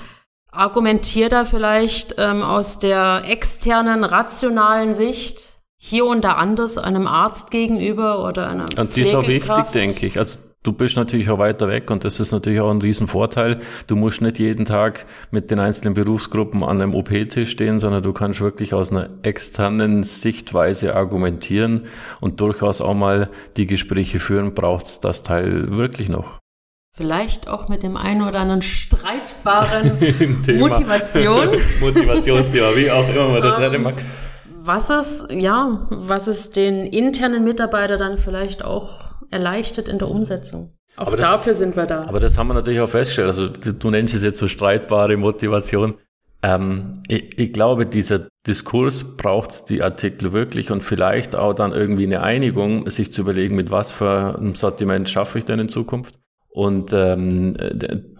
argumentiere 0.52 1.30
da 1.30 1.46
vielleicht 1.46 2.16
ähm, 2.18 2.42
aus 2.42 2.80
der 2.80 3.24
externen, 3.28 4.04
rationalen 4.04 4.94
Sicht 4.94 5.60
hier 5.78 6.06
und 6.06 6.24
da 6.24 6.34
anders 6.34 6.78
einem 6.78 7.08
Arzt 7.08 7.52
gegenüber 7.52 8.28
oder 8.28 8.48
einer 8.48 8.66
Und 8.76 8.96
die 8.96 9.02
ist 9.02 9.16
auch 9.16 9.28
wichtig, 9.28 9.66
denke 9.74 10.08
ich. 10.08 10.20
Also 10.20 10.40
du 10.68 10.74
bist 10.74 10.98
natürlich 10.98 11.30
auch 11.30 11.40
weiter 11.40 11.70
weg 11.70 11.90
und 11.90 12.04
das 12.04 12.20
ist 12.20 12.34
natürlich 12.34 12.60
auch 12.60 12.70
ein 12.70 12.82
Riesenvorteil. 12.82 13.60
Du 13.88 13.96
musst 13.96 14.22
nicht 14.22 14.38
jeden 14.38 14.66
Tag 14.66 15.06
mit 15.32 15.50
den 15.50 15.60
einzelnen 15.60 15.94
Berufsgruppen 15.94 16.64
an 16.64 16.82
einem 16.82 16.94
OP-Tisch 16.94 17.52
stehen, 17.52 17.80
sondern 17.80 18.04
du 18.04 18.12
kannst 18.12 18.42
wirklich 18.42 18.74
aus 18.74 18.92
einer 18.92 19.10
externen 19.24 20.04
Sichtweise 20.04 20.96
argumentieren 20.96 21.86
und 22.20 22.42
durchaus 22.42 22.82
auch 22.82 22.94
mal 22.94 23.30
die 23.56 23.66
Gespräche 23.66 24.20
führen, 24.20 24.54
braucht's 24.54 25.00
das 25.00 25.24
Teil 25.24 25.72
wirklich 25.72 26.10
noch. 26.10 26.40
Vielleicht 26.94 27.48
auch 27.48 27.70
mit 27.70 27.84
dem 27.84 27.96
einen 27.96 28.24
oder 28.24 28.40
anderen 28.40 28.64
streitbaren 28.64 29.92
Motivation. 30.58 31.50
Motivationsthema, 31.80 32.76
wie 32.76 32.92
auch 32.92 33.08
immer 33.08 33.30
man 33.30 33.42
das 33.42 33.56
um, 33.56 33.62
nennen 33.62 33.84
mag. 33.84 34.02
Was 34.64 34.90
es, 34.90 35.28
ja, 35.30 35.88
was 35.92 36.28
es 36.28 36.52
den 36.52 36.88
internen 36.88 37.44
Mitarbeiter 37.44 37.96
dann 37.96 38.18
vielleicht 38.18 38.66
auch 38.66 39.07
erleichtert 39.32 39.88
in 39.88 40.00
der 40.00 40.10
Umsetzung. 40.10 40.74
Auch 40.96 41.12
das, 41.12 41.20
dafür 41.20 41.54
sind 41.54 41.76
wir 41.76 41.86
da. 41.86 42.06
Aber 42.08 42.20
das 42.20 42.38
haben 42.38 42.48
wir 42.48 42.56
natürlich 42.56 42.80
auch 42.80 42.90
festgestellt. 42.90 43.28
Also 43.28 43.48
du 43.50 43.90
nennst 43.92 44.16
es 44.16 44.24
jetzt 44.24 44.40
so 44.40 44.48
streitbare 44.48 45.16
Motivation. 45.16 45.94
Ähm, 46.42 46.94
ich, 47.08 47.38
ich, 47.38 47.54
glaube, 47.54 47.86
dieser 47.86 48.28
Diskurs 48.46 49.18
braucht 49.18 49.70
die 49.70 49.84
Artikel 49.84 50.34
wirklich 50.34 50.72
und 50.72 50.82
vielleicht 50.82 51.36
auch 51.36 51.54
dann 51.54 51.72
irgendwie 51.72 52.06
eine 52.06 52.22
Einigung, 52.22 52.90
sich 52.90 53.12
zu 53.12 53.22
überlegen, 53.22 53.56
mit 53.56 53.70
was 53.70 53.92
für 53.92 54.38
einem 54.38 54.56
Sortiment 54.56 55.10
schaffe 55.10 55.40
ich 55.40 55.46
denn 55.46 55.60
in 55.60 55.70
Zukunft. 55.70 56.16
Und 56.50 56.92
ähm, 56.94 57.56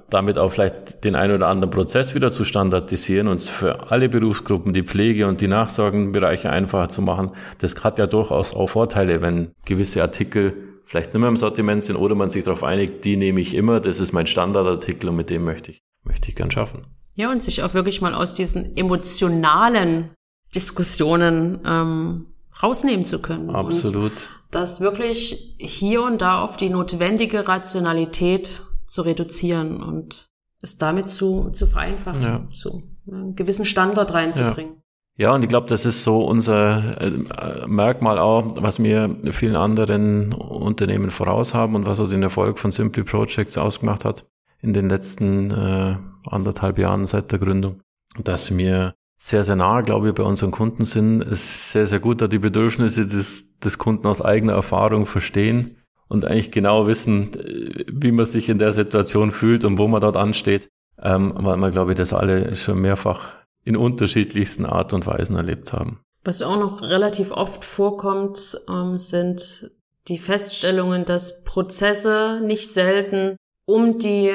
damit 0.10 0.38
auch 0.38 0.52
vielleicht 0.52 1.04
den 1.04 1.16
einen 1.16 1.34
oder 1.34 1.48
anderen 1.48 1.72
Prozess 1.72 2.16
wieder 2.16 2.32
zu 2.32 2.46
standardisieren 2.46 3.28
und 3.28 3.42
für 3.42 3.92
alle 3.92 4.10
Berufsgruppen 4.10 4.74
die 4.74 4.84
Pflege 4.84 5.28
und 5.28 5.42
die 5.42 5.48
Nachsorgenbereiche 5.48 6.50
einfacher 6.50 6.90
zu 6.90 7.02
machen. 7.02 7.32
Das 7.60 7.84
hat 7.84 8.00
ja 8.00 8.08
durchaus 8.08 8.56
auch 8.56 8.68
Vorteile, 8.68 9.22
wenn 9.22 9.52
gewisse 9.66 10.02
Artikel 10.02 10.54
vielleicht 10.88 11.14
nicht 11.14 11.20
mehr 11.20 11.30
im 11.30 11.38
Sortiment 11.38 11.84
sind 11.84 11.98
oder 11.98 12.16
man 12.16 12.30
sich 12.30 12.46
darauf 12.46 12.64
einigt, 12.64 13.06
die 13.06 13.18
nehme 13.18 13.42
ich 13.42 13.54
immer, 13.54 13.80
das 13.80 14.00
ist 14.00 14.14
mein 14.14 14.26
Standardartikel 14.26 15.10
und 15.10 15.18
mit 15.18 15.30
dem 15.30 15.44
möchte 15.44 15.72
ich, 15.72 15.84
möchte 16.04 16.30
ich 16.30 16.36
gern 16.36 16.50
schaffen. 16.50 16.88
Ja, 17.16 17.30
und 17.30 17.42
sich 17.42 17.62
auch 17.62 17.74
wirklich 17.74 18.02
mal 18.02 18.14
aus 18.14 18.36
diesen 18.36 18.76
emotionalen 18.78 20.12
Diskussionen 20.56 21.60
ähm, 21.66 22.28
rausnehmen 22.64 23.06
zu 23.06 23.22
können. 23.22 23.50
Absolut. 23.50 24.12
Und 24.12 24.30
das 24.52 24.80
wirklich 24.80 25.56
hier 25.58 26.04
und 26.04 26.22
da 26.22 26.42
auf 26.42 26.56
die 26.56 26.70
notwendige 26.70 27.48
Rationalität 27.48 28.64
zu 28.86 29.02
reduzieren 29.02 29.84
und 29.84 30.28
es 30.62 30.78
damit 30.78 31.10
zu, 31.10 31.50
zu 31.52 31.68
vereinfachen, 31.68 32.22
ja. 32.22 32.48
zu 32.52 32.84
einen 33.12 33.36
gewissen 33.36 33.66
Standard 33.66 34.14
reinzubringen. 34.14 34.76
Ja. 34.76 34.82
Ja, 35.20 35.34
und 35.34 35.44
ich 35.44 35.50
glaube, 35.50 35.68
das 35.68 35.86
ist 35.88 36.04
so 36.04 36.24
unser 36.24 37.02
äh, 37.02 37.68
Merkmal 37.68 38.20
auch, 38.20 38.62
was 38.62 38.82
wir 38.82 39.16
vielen 39.32 39.56
anderen 39.56 40.32
Unternehmen 40.32 41.10
voraus 41.10 41.56
haben 41.56 41.74
und 41.74 41.88
was 41.88 41.98
so 41.98 42.06
den 42.06 42.22
Erfolg 42.22 42.60
von 42.60 42.72
Simply 42.72 43.02
Projects 43.02 43.58
ausgemacht 43.58 44.06
hat 44.06 44.26
in 44.62 44.74
den 44.74 44.90
letzten 44.90 45.50
äh, 45.50 45.96
anderthalb 46.30 46.78
Jahren 46.78 47.08
seit 47.08 47.32
der 47.32 47.40
Gründung, 47.40 47.82
dass 48.24 48.56
wir 48.56 48.94
sehr, 49.20 49.44
sehr 49.44 49.56
nah, 49.56 49.82
glaube 49.82 50.10
ich, 50.10 50.14
bei 50.14 50.22
unseren 50.22 50.52
Kunden 50.52 50.86
sind, 50.86 51.26
sehr, 51.32 51.88
sehr 51.88 52.00
gut 52.00 52.22
da 52.22 52.28
die 52.28 52.38
Bedürfnisse 52.38 53.08
des, 53.08 53.58
des 53.58 53.80
Kunden 53.80 54.06
aus 54.06 54.22
eigener 54.22 54.54
Erfahrung 54.54 55.08
verstehen 55.08 55.78
und 56.08 56.26
eigentlich 56.26 56.52
genau 56.52 56.86
wissen, 56.86 57.34
äh, 57.34 57.86
wie 57.92 58.12
man 58.12 58.28
sich 58.28 58.50
in 58.50 58.60
der 58.60 58.72
Situation 58.72 59.32
fühlt 59.32 59.66
und 59.66 59.80
wo 59.80 59.88
man 59.88 60.02
dort 60.02 60.16
ansteht, 60.16 60.70
ähm, 61.02 61.34
weil 61.36 61.58
wir, 61.58 61.72
glaube 61.72 61.94
ich, 61.94 61.98
das 61.98 62.14
alle 62.14 62.56
schon 62.56 62.82
mehrfach 62.82 63.38
in 63.68 63.76
unterschiedlichsten 63.76 64.66
Art 64.66 64.94
und 64.94 65.06
Weisen 65.06 65.36
erlebt 65.36 65.74
haben. 65.74 66.00
Was 66.24 66.42
auch 66.42 66.58
noch 66.58 66.82
relativ 66.82 67.32
oft 67.32 67.66
vorkommt, 67.66 68.58
ähm, 68.70 68.98
sind 68.98 69.72
die 70.08 70.18
Feststellungen, 70.18 71.04
dass 71.04 71.44
Prozesse 71.44 72.42
nicht 72.46 72.70
selten 72.70 73.36
um 73.66 74.00
die 74.00 74.32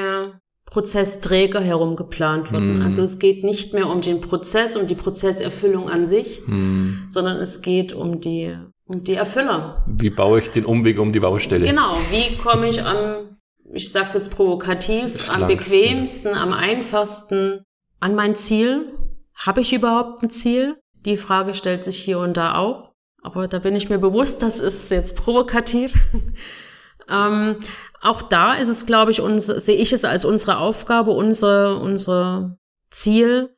Prozessträger 0.65 1.61
herum 1.61 1.95
geplant 1.95 2.51
wurden. 2.51 2.79
Mm. 2.79 2.81
Also 2.83 3.01
es 3.01 3.17
geht 3.17 3.43
nicht 3.43 3.73
mehr 3.73 3.87
um 3.87 4.01
den 4.01 4.21
Prozess, 4.21 4.75
um 4.75 4.85
die 4.85 4.95
Prozesserfüllung 4.95 5.89
an 5.89 6.05
sich, 6.05 6.43
mm. 6.45 7.05
sondern 7.09 7.37
es 7.37 7.63
geht 7.63 7.91
um 7.91 8.21
die, 8.21 8.55
um 8.85 9.03
die 9.03 9.15
Erfüller. 9.15 9.83
Wie 9.87 10.11
baue 10.11 10.39
ich 10.39 10.49
den 10.51 10.65
Umweg 10.65 10.99
um 10.99 11.11
die 11.11 11.19
Baustelle? 11.19 11.65
Genau, 11.65 11.95
wie 12.11 12.37
komme 12.37 12.69
ich 12.69 12.83
am, 12.83 13.37
ich 13.71 13.91
sag's 13.91 14.13
jetzt 14.13 14.29
provokativ, 14.29 15.27
am 15.31 15.47
bequemsten, 15.47 16.35
am 16.35 16.53
einfachsten 16.53 17.63
an 17.99 18.13
mein 18.13 18.35
Ziel 18.35 18.91
habe 19.35 19.61
ich 19.61 19.73
überhaupt 19.73 20.23
ein 20.23 20.29
Ziel? 20.29 20.77
Die 21.05 21.17
Frage 21.17 21.53
stellt 21.53 21.83
sich 21.83 21.97
hier 21.97 22.19
und 22.19 22.37
da 22.37 22.55
auch. 22.55 22.93
Aber 23.21 23.47
da 23.47 23.59
bin 23.59 23.75
ich 23.75 23.89
mir 23.89 23.99
bewusst, 23.99 24.41
das 24.41 24.59
ist 24.59 24.91
jetzt 24.91 25.15
provokativ. 25.15 25.95
ähm, 27.09 27.57
auch 28.01 28.21
da 28.21 28.55
ist 28.55 28.69
es, 28.69 28.85
glaube 28.85 29.11
ich, 29.11 29.21
uns, 29.21 29.47
sehe 29.47 29.77
ich 29.77 29.93
es 29.93 30.03
als 30.03 30.25
unsere 30.25 30.57
Aufgabe, 30.57 31.11
unser, 31.11 31.79
unser 31.79 32.57
Ziel, 32.89 33.49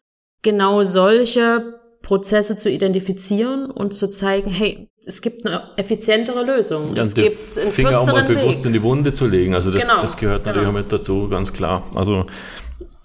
genau 0.44 0.84
solche 0.84 1.80
Prozesse 2.04 2.56
zu 2.56 2.70
identifizieren 2.70 3.72
und 3.72 3.96
zu 3.96 4.08
zeigen, 4.08 4.52
hey, 4.52 4.88
es 5.08 5.22
gibt 5.22 5.46
eine 5.46 5.72
effizientere 5.78 6.44
Lösung. 6.44 6.96
Ja, 6.96 7.02
es 7.02 7.16
gibt 7.16 7.58
einen 7.58 7.72
Finger 7.72 8.00
auch 8.00 8.08
mal 8.08 8.24
bewusst 8.24 8.60
Weg. 8.60 8.66
in 8.66 8.74
die 8.74 8.84
Wunde 8.84 9.14
zu 9.14 9.26
legen. 9.26 9.56
Also 9.56 9.72
das, 9.72 9.82
genau, 9.82 10.02
das 10.02 10.16
gehört 10.16 10.46
natürlich 10.46 10.68
genau. 10.68 10.78
auch 10.78 10.84
mit 10.84 10.92
dazu, 10.92 11.28
ganz 11.28 11.52
klar. 11.52 11.84
Also 11.96 12.26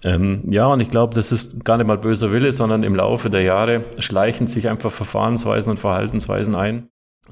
ähm, 0.03 0.43
ja, 0.49 0.67
und 0.67 0.79
ich 0.79 0.89
glaube, 0.89 1.13
das 1.13 1.31
ist 1.31 1.63
gar 1.63 1.77
nicht 1.77 1.87
mal 1.87 1.97
böser 1.97 2.31
Wille, 2.31 2.51
sondern 2.53 2.83
im 2.83 2.95
Laufe 2.95 3.29
der 3.29 3.41
Jahre 3.41 3.83
schleichen 3.99 4.47
sich 4.47 4.67
einfach 4.67 4.91
Verfahrensweisen 4.91 5.71
und 5.71 5.77
Verhaltensweisen 5.77 6.55
ein, 6.55 6.89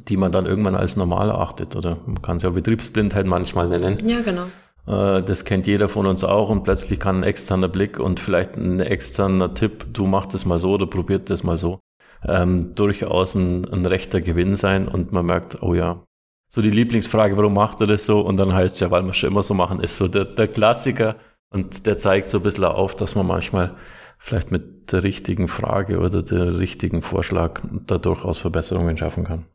die 0.07 0.17
man 0.17 0.31
dann 0.31 0.45
irgendwann 0.45 0.75
als 0.75 0.95
normal 0.95 1.29
erachtet. 1.29 1.75
Oder 1.75 1.97
man 2.05 2.21
kann 2.21 2.37
es 2.37 2.43
ja 2.43 2.51
Betriebsblindheit 2.51 3.25
manchmal 3.25 3.69
nennen. 3.69 4.07
Ja, 4.07 4.21
genau. 4.21 4.43
Äh, 4.87 5.23
das 5.23 5.45
kennt 5.45 5.67
jeder 5.67 5.89
von 5.89 6.05
uns 6.05 6.23
auch 6.23 6.49
und 6.49 6.63
plötzlich 6.63 6.99
kann 6.99 7.21
ein 7.21 7.23
externer 7.23 7.69
Blick 7.69 7.99
und 7.99 8.19
vielleicht 8.19 8.55
ein 8.55 8.79
externer 8.79 9.53
Tipp, 9.53 9.85
du 9.93 10.05
mach 10.05 10.25
das 10.25 10.45
mal 10.45 10.59
so 10.59 10.73
oder 10.73 10.87
probiert 10.87 11.29
das 11.29 11.43
mal 11.43 11.57
so, 11.57 11.79
ähm, 12.27 12.75
durchaus 12.75 13.35
ein, 13.35 13.65
ein 13.71 13.85
rechter 13.85 14.21
Gewinn 14.21 14.55
sein 14.55 14.87
und 14.87 15.11
man 15.11 15.25
merkt, 15.25 15.61
oh 15.61 15.73
ja, 15.73 16.03
so 16.51 16.61
die 16.61 16.71
Lieblingsfrage, 16.71 17.37
warum 17.37 17.53
macht 17.53 17.79
er 17.81 17.87
das 17.87 18.07
so? 18.07 18.21
Und 18.21 18.37
dann 18.37 18.53
heißt 18.53 18.75
es 18.75 18.79
ja, 18.79 18.89
weil 18.89 19.03
wir 19.03 19.13
schon 19.13 19.29
immer 19.29 19.43
so 19.43 19.53
machen, 19.53 19.81
ist 19.81 19.97
so 19.97 20.07
der, 20.07 20.25
der 20.25 20.47
Klassiker. 20.47 21.15
Und 21.51 21.85
der 21.85 21.97
zeigt 21.97 22.29
so 22.29 22.37
ein 22.39 22.43
bisschen 22.43 22.65
auf, 22.65 22.95
dass 22.95 23.15
man 23.15 23.25
manchmal 23.25 23.73
vielleicht 24.17 24.51
mit 24.51 24.91
der 24.91 25.03
richtigen 25.03 25.47
Frage 25.47 25.99
oder 25.99 26.21
der 26.21 26.59
richtigen 26.59 27.01
Vorschlag 27.01 27.61
da 27.87 27.97
durchaus 27.97 28.37
Verbesserungen 28.37 28.97
schaffen 28.97 29.23
kann. 29.23 29.45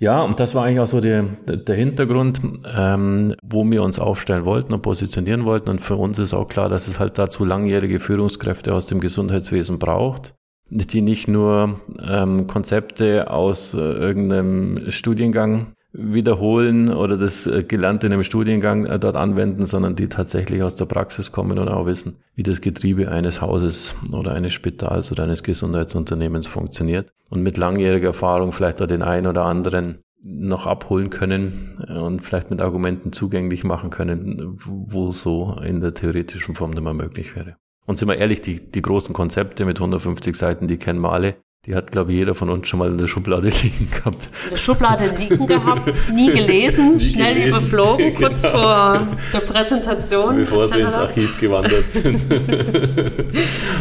Ja, 0.00 0.22
und 0.22 0.38
das 0.38 0.54
war 0.54 0.64
eigentlich 0.64 0.78
auch 0.78 0.86
so 0.86 1.00
der, 1.00 1.24
der 1.24 1.74
Hintergrund, 1.74 2.40
ähm, 2.64 3.34
wo 3.42 3.68
wir 3.68 3.82
uns 3.82 3.98
aufstellen 3.98 4.44
wollten 4.44 4.72
und 4.72 4.82
positionieren 4.82 5.44
wollten. 5.44 5.70
Und 5.70 5.80
für 5.80 5.96
uns 5.96 6.20
ist 6.20 6.34
auch 6.34 6.48
klar, 6.48 6.68
dass 6.68 6.86
es 6.86 7.00
halt 7.00 7.18
dazu 7.18 7.44
langjährige 7.44 7.98
Führungskräfte 7.98 8.72
aus 8.74 8.86
dem 8.86 9.00
Gesundheitswesen 9.00 9.80
braucht, 9.80 10.34
die 10.70 11.00
nicht 11.00 11.26
nur 11.26 11.80
ähm, 12.00 12.46
Konzepte 12.46 13.28
aus 13.30 13.74
äh, 13.74 13.78
irgendeinem 13.78 14.92
Studiengang 14.92 15.72
wiederholen 15.92 16.92
oder 16.92 17.16
das 17.16 17.46
äh, 17.46 17.64
Gelernte 17.64 18.06
in 18.06 18.12
einem 18.12 18.22
Studiengang 18.22 18.84
äh, 18.86 18.98
dort 18.98 19.16
anwenden, 19.16 19.64
sondern 19.64 19.96
die 19.96 20.08
tatsächlich 20.08 20.62
aus 20.62 20.76
der 20.76 20.84
Praxis 20.84 21.32
kommen 21.32 21.58
und 21.58 21.68
auch 21.68 21.86
wissen, 21.86 22.16
wie 22.34 22.42
das 22.42 22.60
Getriebe 22.60 23.10
eines 23.10 23.40
Hauses 23.40 23.96
oder 24.12 24.32
eines 24.32 24.52
Spitals 24.52 25.10
oder 25.10 25.24
eines 25.24 25.42
Gesundheitsunternehmens 25.42 26.46
funktioniert 26.46 27.12
und 27.30 27.42
mit 27.42 27.56
langjähriger 27.56 28.08
Erfahrung 28.08 28.52
vielleicht 28.52 28.82
auch 28.82 28.86
den 28.86 29.02
einen 29.02 29.26
oder 29.26 29.44
anderen 29.44 29.98
noch 30.22 30.66
abholen 30.66 31.10
können 31.10 31.84
äh, 31.88 31.98
und 31.98 32.20
vielleicht 32.20 32.50
mit 32.50 32.60
Argumenten 32.60 33.12
zugänglich 33.12 33.64
machen 33.64 33.90
können, 33.90 34.58
wo 34.64 35.10
so 35.10 35.56
in 35.64 35.80
der 35.80 35.94
theoretischen 35.94 36.54
Form 36.54 36.70
nicht 36.70 36.82
mehr 36.82 36.94
möglich 36.94 37.34
wäre. 37.34 37.56
Und 37.86 37.98
sind 37.98 38.08
wir 38.08 38.18
ehrlich, 38.18 38.42
die, 38.42 38.60
die 38.70 38.82
großen 38.82 39.14
Konzepte 39.14 39.64
mit 39.64 39.78
150 39.78 40.36
Seiten, 40.36 40.66
die 40.66 40.76
kennen 40.76 41.00
wir 41.00 41.12
alle. 41.12 41.36
Die 41.66 41.74
hat, 41.74 41.90
glaube 41.90 42.12
ich, 42.12 42.18
jeder 42.18 42.34
von 42.34 42.50
uns 42.50 42.68
schon 42.68 42.78
mal 42.78 42.88
in 42.88 42.98
der 42.98 43.08
Schublade 43.08 43.48
liegen 43.62 43.90
gehabt. 43.90 44.28
In 44.44 44.50
der 44.50 44.56
Schublade 44.56 45.12
liegen 45.18 45.46
gehabt, 45.46 46.02
nie 46.14 46.30
gelesen, 46.30 46.94
nie 46.94 47.00
schnell 47.00 47.34
gelesen. 47.34 47.48
überflogen, 47.50 48.06
genau. 48.14 48.18
kurz 48.18 48.46
vor 48.46 49.06
der 49.32 49.40
Präsentation. 49.40 50.36
Bevor 50.36 50.64
sie 50.64 50.80
ins 50.80 50.94
Archiv 50.94 51.38
gewandert 51.40 51.84
sind. 51.92 52.22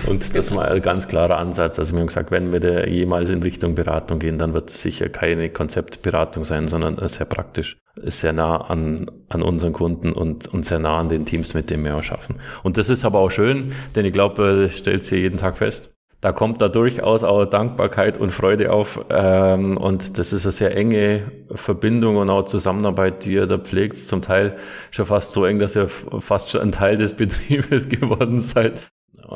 Und 0.07 0.36
das 0.36 0.53
war 0.53 0.69
ein 0.69 0.81
ganz 0.81 1.07
klarer 1.07 1.38
Ansatz. 1.38 1.77
Also 1.77 1.93
wir 1.93 2.00
haben 2.00 2.07
gesagt, 2.07 2.31
wenn 2.31 2.51
wir 2.51 2.60
da 2.60 2.86
jemals 2.86 3.29
in 3.29 3.43
Richtung 3.43 3.75
Beratung 3.75 4.19
gehen, 4.19 4.38
dann 4.38 4.53
wird 4.53 4.72
es 4.72 4.81
sicher 4.81 5.07
keine 5.07 5.50
Konzeptberatung 5.50 6.46
sein, 6.46 6.67
sondern 6.67 6.98
sehr 7.07 7.25
praktisch, 7.25 7.77
sehr 8.03 8.34
nah 8.34 8.57
an, 8.57 9.10
an 9.29 9.43
unseren 9.43 9.74
Kunden 9.74 10.13
und, 10.13 10.48
und 10.48 10.65
sehr 10.65 10.79
nah 10.79 10.98
an 10.98 11.10
den 11.10 11.25
Teams, 11.25 11.53
mit 11.53 11.69
denen 11.69 11.86
wir 11.86 11.96
auch 11.96 12.03
schaffen. 12.03 12.38
Und 12.63 12.77
das 12.77 12.89
ist 12.89 13.05
aber 13.05 13.19
auch 13.19 13.31
schön, 13.31 13.72
denn 13.96 14.03
ich 14.05 14.13
glaube, 14.13 14.63
das 14.63 14.79
stellt 14.79 15.05
sie 15.05 15.17
jeden 15.17 15.38
Tag 15.38 15.57
fest 15.57 15.91
da 16.21 16.31
kommt 16.31 16.62
da 16.62 16.67
durchaus 16.67 17.24
auch 17.24 17.45
Dankbarkeit 17.45 18.17
und 18.17 18.31
Freude 18.31 18.71
auf. 18.71 19.05
Ähm, 19.09 19.77
und 19.77 20.17
das 20.17 20.33
ist 20.33 20.45
eine 20.45 20.51
sehr 20.51 20.75
enge 20.75 21.31
Verbindung 21.51 22.17
und 22.17 22.29
auch 22.29 22.45
Zusammenarbeit, 22.45 23.25
die 23.25 23.33
ihr 23.33 23.45
da 23.45 23.57
pflegt. 23.57 24.00
Zum 24.00 24.21
Teil 24.21 24.55
schon 24.89 25.05
fast 25.05 25.31
so 25.31 25.45
eng, 25.45 25.59
dass 25.59 25.75
ihr 25.75 25.88
fast 25.89 26.50
schon 26.50 26.62
ein 26.62 26.71
Teil 26.71 26.97
des 26.97 27.13
Betriebes 27.17 27.88
geworden 27.89 28.41
seid. 28.41 28.88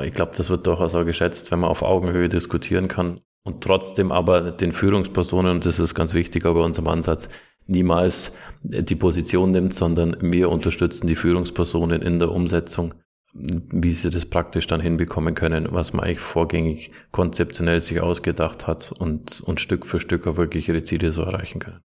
Ich 0.03 0.11
glaube, 0.11 0.31
das 0.35 0.49
wird 0.49 0.65
durchaus 0.65 0.95
auch 0.95 1.05
geschätzt, 1.05 1.51
wenn 1.51 1.59
man 1.59 1.69
auf 1.69 1.83
Augenhöhe 1.83 2.29
diskutieren 2.29 2.87
kann 2.87 3.19
und 3.43 3.63
trotzdem 3.63 4.11
aber 4.11 4.51
den 4.51 4.71
Führungspersonen, 4.71 5.51
und 5.51 5.65
das 5.65 5.79
ist 5.79 5.95
ganz 5.95 6.13
wichtig 6.13 6.43
bei 6.43 6.49
unserem 6.49 6.87
Ansatz, 6.87 7.27
niemals 7.67 8.31
die 8.63 8.95
Position 8.95 9.51
nimmt, 9.51 9.73
sondern 9.73 10.15
wir 10.19 10.49
unterstützen 10.49 11.07
die 11.07 11.15
Führungspersonen 11.15 12.01
in 12.01 12.19
der 12.19 12.31
Umsetzung 12.31 12.93
wie 13.33 13.91
sie 13.91 14.09
das 14.09 14.25
praktisch 14.25 14.67
dann 14.67 14.81
hinbekommen 14.81 15.35
können, 15.35 15.67
was 15.71 15.93
man 15.93 16.05
eigentlich 16.05 16.19
vorgängig 16.19 16.91
konzeptionell 17.11 17.79
sich 17.79 18.01
ausgedacht 18.01 18.67
hat 18.67 18.91
und, 18.91 19.41
und 19.41 19.61
Stück 19.61 19.85
für 19.85 19.99
Stück 19.99 20.27
auch 20.27 20.37
wirklich 20.37 20.67
ihre 20.67 20.83
Ziele 20.83 21.11
so 21.11 21.21
erreichen 21.21 21.59
können. 21.59 21.79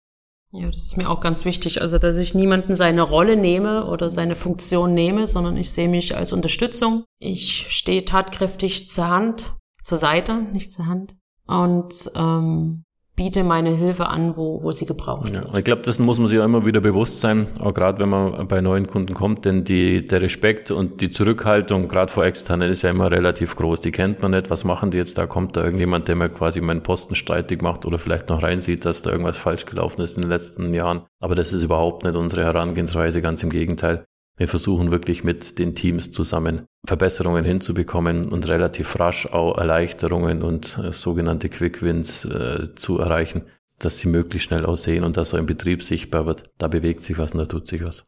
Ja, 0.52 0.66
das 0.68 0.78
ist 0.78 0.96
mir 0.96 1.10
auch 1.10 1.20
ganz 1.20 1.44
wichtig. 1.44 1.82
Also, 1.82 1.98
dass 1.98 2.18
ich 2.18 2.34
niemanden 2.34 2.74
seine 2.74 3.02
Rolle 3.02 3.36
nehme 3.36 3.86
oder 3.86 4.10
seine 4.10 4.34
Funktion 4.34 4.94
nehme, 4.94 5.26
sondern 5.26 5.56
ich 5.56 5.70
sehe 5.70 5.88
mich 5.88 6.16
als 6.16 6.32
Unterstützung. 6.32 7.04
Ich 7.18 7.66
stehe 7.68 8.04
tatkräftig 8.04 8.88
zur 8.88 9.08
Hand, 9.08 9.52
zur 9.82 9.98
Seite, 9.98 10.42
nicht 10.52 10.72
zur 10.72 10.86
Hand. 10.86 11.16
Und 11.46 12.10
ähm, 12.14 12.84
biete 13.16 13.44
meine 13.44 13.70
Hilfe 13.70 14.06
an, 14.06 14.36
wo, 14.36 14.62
wo 14.62 14.70
sie 14.70 14.84
gebraucht 14.84 15.32
wird. 15.32 15.46
Ja, 15.46 15.58
ich 15.58 15.64
glaube, 15.64 15.82
das 15.82 15.98
muss 15.98 16.18
man 16.18 16.28
sich 16.28 16.38
auch 16.38 16.44
immer 16.44 16.66
wieder 16.66 16.80
bewusst 16.80 17.20
sein, 17.20 17.46
auch 17.60 17.72
gerade 17.72 17.98
wenn 17.98 18.10
man 18.10 18.46
bei 18.46 18.60
neuen 18.60 18.86
Kunden 18.86 19.14
kommt, 19.14 19.46
denn 19.46 19.64
die, 19.64 20.04
der 20.06 20.20
Respekt 20.20 20.70
und 20.70 21.00
die 21.00 21.10
Zurückhaltung, 21.10 21.88
gerade 21.88 22.12
vor 22.12 22.24
externen, 22.24 22.70
ist 22.70 22.82
ja 22.82 22.90
immer 22.90 23.10
relativ 23.10 23.56
groß. 23.56 23.80
Die 23.80 23.90
kennt 23.90 24.20
man 24.20 24.32
nicht, 24.32 24.50
was 24.50 24.64
machen 24.64 24.90
die 24.90 24.98
jetzt 24.98 25.16
da? 25.16 25.26
Kommt 25.26 25.56
da 25.56 25.64
irgendjemand, 25.64 26.08
der 26.08 26.16
mir 26.16 26.28
quasi 26.28 26.60
meinen 26.60 26.82
Posten 26.82 27.14
streitig 27.14 27.62
macht 27.62 27.86
oder 27.86 27.98
vielleicht 27.98 28.28
noch 28.28 28.42
reinsieht, 28.42 28.84
dass 28.84 29.00
da 29.00 29.10
irgendwas 29.10 29.38
falsch 29.38 29.64
gelaufen 29.64 30.02
ist 30.02 30.16
in 30.16 30.22
den 30.22 30.30
letzten 30.30 30.74
Jahren. 30.74 31.02
Aber 31.20 31.34
das 31.34 31.54
ist 31.54 31.62
überhaupt 31.62 32.04
nicht 32.04 32.16
unsere 32.16 32.44
Herangehensweise, 32.44 33.22
ganz 33.22 33.42
im 33.42 33.48
Gegenteil. 33.48 34.04
Wir 34.38 34.48
versuchen 34.48 34.90
wirklich 34.90 35.24
mit 35.24 35.58
den 35.58 35.74
Teams 35.74 36.10
zusammen 36.10 36.66
Verbesserungen 36.86 37.44
hinzubekommen 37.44 38.30
und 38.30 38.46
relativ 38.48 38.98
rasch 39.00 39.26
auch 39.26 39.56
Erleichterungen 39.56 40.42
und 40.42 40.78
äh, 40.78 40.92
sogenannte 40.92 41.48
Quick 41.48 41.82
Wins 41.82 42.26
äh, 42.26 42.74
zu 42.74 42.98
erreichen, 42.98 43.44
dass 43.78 43.98
sie 43.98 44.08
möglichst 44.08 44.48
schnell 44.48 44.66
aussehen 44.66 45.04
und 45.04 45.16
dass 45.16 45.32
auch 45.32 45.38
im 45.38 45.46
Betrieb 45.46 45.82
sichtbar 45.82 46.26
wird. 46.26 46.44
Da 46.58 46.68
bewegt 46.68 47.02
sich 47.02 47.16
was 47.16 47.32
und 47.32 47.38
da 47.38 47.46
tut 47.46 47.66
sich 47.66 47.84
was. 47.84 48.04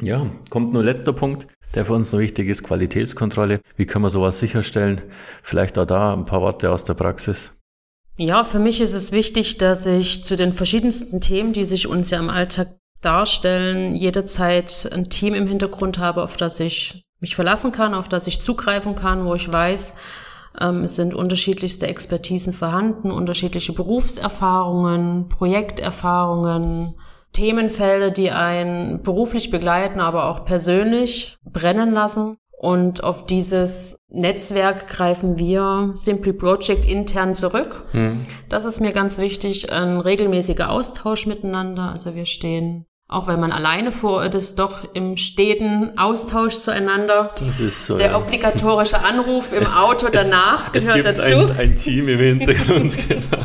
Ja, 0.00 0.30
kommt 0.48 0.72
nur 0.72 0.84
letzter 0.84 1.12
Punkt, 1.12 1.48
der 1.74 1.84
für 1.84 1.92
uns 1.92 2.12
noch 2.12 2.20
wichtig 2.20 2.48
ist, 2.48 2.62
Qualitätskontrolle. 2.62 3.60
Wie 3.76 3.84
können 3.84 4.04
wir 4.04 4.10
sowas 4.10 4.38
sicherstellen? 4.38 5.02
Vielleicht 5.42 5.76
auch 5.76 5.86
da 5.86 6.14
ein 6.14 6.24
paar 6.24 6.40
Worte 6.40 6.70
aus 6.70 6.84
der 6.84 6.94
Praxis. 6.94 7.52
Ja, 8.16 8.42
für 8.42 8.58
mich 8.58 8.80
ist 8.80 8.94
es 8.94 9.12
wichtig, 9.12 9.58
dass 9.58 9.86
ich 9.86 10.24
zu 10.24 10.36
den 10.36 10.52
verschiedensten 10.52 11.20
Themen, 11.20 11.52
die 11.52 11.64
sich 11.64 11.86
uns 11.86 12.10
ja 12.10 12.18
im 12.18 12.30
Alltag 12.30 12.77
darstellen, 13.00 13.94
jederzeit 13.94 14.88
ein 14.92 15.08
Team 15.08 15.34
im 15.34 15.46
Hintergrund 15.46 15.98
habe, 15.98 16.22
auf 16.22 16.36
das 16.36 16.60
ich 16.60 17.04
mich 17.20 17.34
verlassen 17.34 17.72
kann, 17.72 17.94
auf 17.94 18.08
das 18.08 18.26
ich 18.26 18.40
zugreifen 18.40 18.94
kann, 18.94 19.24
wo 19.24 19.34
ich 19.34 19.52
weiß, 19.52 19.94
ähm, 20.60 20.84
es 20.84 20.96
sind 20.96 21.14
unterschiedlichste 21.14 21.86
Expertisen 21.86 22.52
vorhanden, 22.52 23.10
unterschiedliche 23.10 23.72
Berufserfahrungen, 23.72 25.28
Projekterfahrungen, 25.28 26.94
Themenfelder, 27.32 28.10
die 28.10 28.30
einen 28.30 29.02
beruflich 29.02 29.50
begleiten, 29.50 30.00
aber 30.00 30.24
auch 30.26 30.44
persönlich 30.44 31.36
brennen 31.44 31.92
lassen. 31.92 32.38
Und 32.60 33.04
auf 33.04 33.24
dieses 33.24 34.00
Netzwerk 34.08 34.88
greifen 34.88 35.38
wir 35.38 35.92
Simply 35.94 36.32
Project 36.32 36.84
intern 36.84 37.32
zurück. 37.32 37.84
Mhm. 37.92 38.26
Das 38.48 38.64
ist 38.64 38.80
mir 38.80 38.90
ganz 38.90 39.18
wichtig, 39.18 39.70
ein 39.72 40.00
regelmäßiger 40.00 40.68
Austausch 40.68 41.26
miteinander. 41.26 41.90
Also 41.90 42.16
wir 42.16 42.24
stehen 42.24 42.84
auch 43.10 43.26
wenn 43.26 43.40
man 43.40 43.52
alleine 43.52 43.90
vor 43.90 44.18
Ort 44.18 44.34
ist, 44.34 44.58
doch 44.58 44.84
im 44.92 45.16
steten 45.16 45.96
Austausch 45.96 46.56
zueinander. 46.56 47.30
Das 47.38 47.58
ist 47.58 47.86
so. 47.86 47.96
Der 47.96 48.10
ja. 48.10 48.18
obligatorische 48.18 49.02
Anruf 49.02 49.54
im 49.54 49.62
es, 49.62 49.74
Auto 49.74 50.08
danach 50.12 50.68
es, 50.74 50.84
gehört 50.84 51.06
es 51.06 51.24
gibt 51.24 51.46
dazu. 51.46 51.52
Ein, 51.54 51.58
ein 51.58 51.78
Team 51.78 52.08
im 52.08 52.18
Hintergrund, 52.18 52.92
genau. 53.08 53.44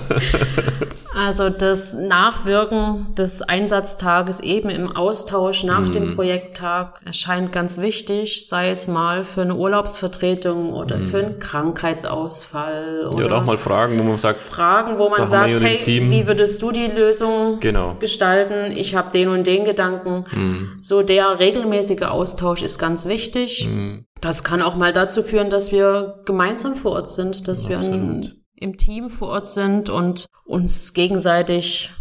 Also 1.16 1.50
das 1.50 1.94
Nachwirken 1.94 3.14
des 3.16 3.44
Einsatztages 3.44 4.40
eben 4.40 4.70
im 4.70 4.94
Austausch 4.94 5.64
nach 5.64 5.82
mhm. 5.82 5.92
dem 5.92 6.16
Projekttag 6.16 7.00
erscheint 7.06 7.52
ganz 7.52 7.80
wichtig, 7.80 8.48
sei 8.48 8.70
es 8.70 8.88
mal 8.88 9.24
für 9.24 9.44
eine 9.44 9.56
Urlaubsvertretung 9.56 10.74
oder 10.74 10.98
mhm. 10.98 11.02
für 11.02 11.18
einen 11.20 11.40
Krankheitsausfall. 11.40 13.08
Oder, 13.08 13.20
ja, 13.20 13.26
oder 13.28 13.38
auch 13.38 13.46
mal 13.46 13.58
Fragen, 13.58 14.00
wo 14.00 14.04
man 14.04 14.18
sagt, 14.18 14.40
Fragen, 14.40 14.98
wo 14.98 15.08
man 15.10 15.26
sagt, 15.26 15.62
hey, 15.62 15.80
wie 15.86 16.28
würdest 16.28 16.62
du 16.62 16.72
die 16.72 16.88
Lösung 16.88 17.60
genau. 17.60 17.96
gestalten? 18.00 18.76
Ich 18.76 18.96
habe 18.96 19.12
den 19.12 19.30
und 19.30 19.46
den 19.46 19.53
Gedanken. 19.62 20.26
Mhm. 20.32 20.78
So 20.82 21.04
der 21.04 21.40
regelmäßige 21.40 22.04
Austausch 22.04 22.62
ist 22.62 22.80
ganz 22.80 23.08
wichtig. 23.08 23.68
Mhm. 23.68 24.06
Das 24.22 24.44
kann 24.44 24.62
auch 24.62 24.76
mal 24.76 24.94
dazu 24.94 25.22
führen, 25.22 25.50
dass 25.50 25.72
wir 25.72 26.22
gemeinsam 26.26 26.76
vor 26.76 26.94
Ort 26.94 27.10
sind, 27.10 27.48
dass 27.48 27.66
Absolut. 27.66 27.92
wir 27.92 27.98
ein 27.98 28.44
im 28.56 28.78
Team 28.78 29.10
vor 29.10 29.30
Ort 29.30 29.48
sind 29.48 29.90
und 29.90 30.28
uns 30.46 30.94
gegenseitig 30.94 31.92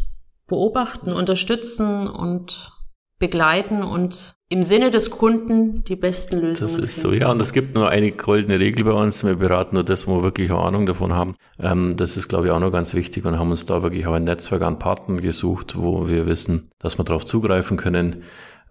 beobachten, 0.46 1.12
unterstützen 1.12 2.06
und 2.08 2.72
begleiten 3.18 3.82
und 3.82 4.34
im 4.52 4.62
Sinne 4.62 4.90
des 4.90 5.10
Kunden 5.10 5.82
die 5.84 5.96
besten 5.96 6.36
Lösungen. 6.36 6.60
Das 6.60 6.72
ist 6.72 7.00
finden. 7.00 7.16
so, 7.18 7.24
ja. 7.24 7.30
Und 7.30 7.40
es 7.40 7.54
gibt 7.54 7.74
nur 7.74 7.88
eine 7.88 8.12
goldene 8.12 8.60
Regel 8.60 8.84
bei 8.84 8.92
uns. 8.92 9.24
Wir 9.24 9.36
beraten 9.36 9.76
nur 9.76 9.84
das, 9.84 10.06
wo 10.06 10.18
wir 10.18 10.24
wirklich 10.24 10.52
auch 10.52 10.66
Ahnung 10.66 10.84
davon 10.84 11.14
haben. 11.14 11.36
Ähm, 11.58 11.96
das 11.96 12.18
ist, 12.18 12.28
glaube 12.28 12.46
ich, 12.46 12.52
auch 12.52 12.60
noch 12.60 12.70
ganz 12.70 12.92
wichtig 12.92 13.24
und 13.24 13.38
haben 13.38 13.50
uns 13.50 13.64
da 13.64 13.82
wirklich 13.82 14.06
auch 14.06 14.12
ein 14.12 14.24
Netzwerk 14.24 14.60
an 14.60 14.78
Partnern 14.78 15.22
gesucht, 15.22 15.78
wo 15.78 16.06
wir 16.06 16.26
wissen, 16.26 16.68
dass 16.78 16.98
wir 16.98 17.04
darauf 17.04 17.24
zugreifen 17.24 17.78
können. 17.78 18.24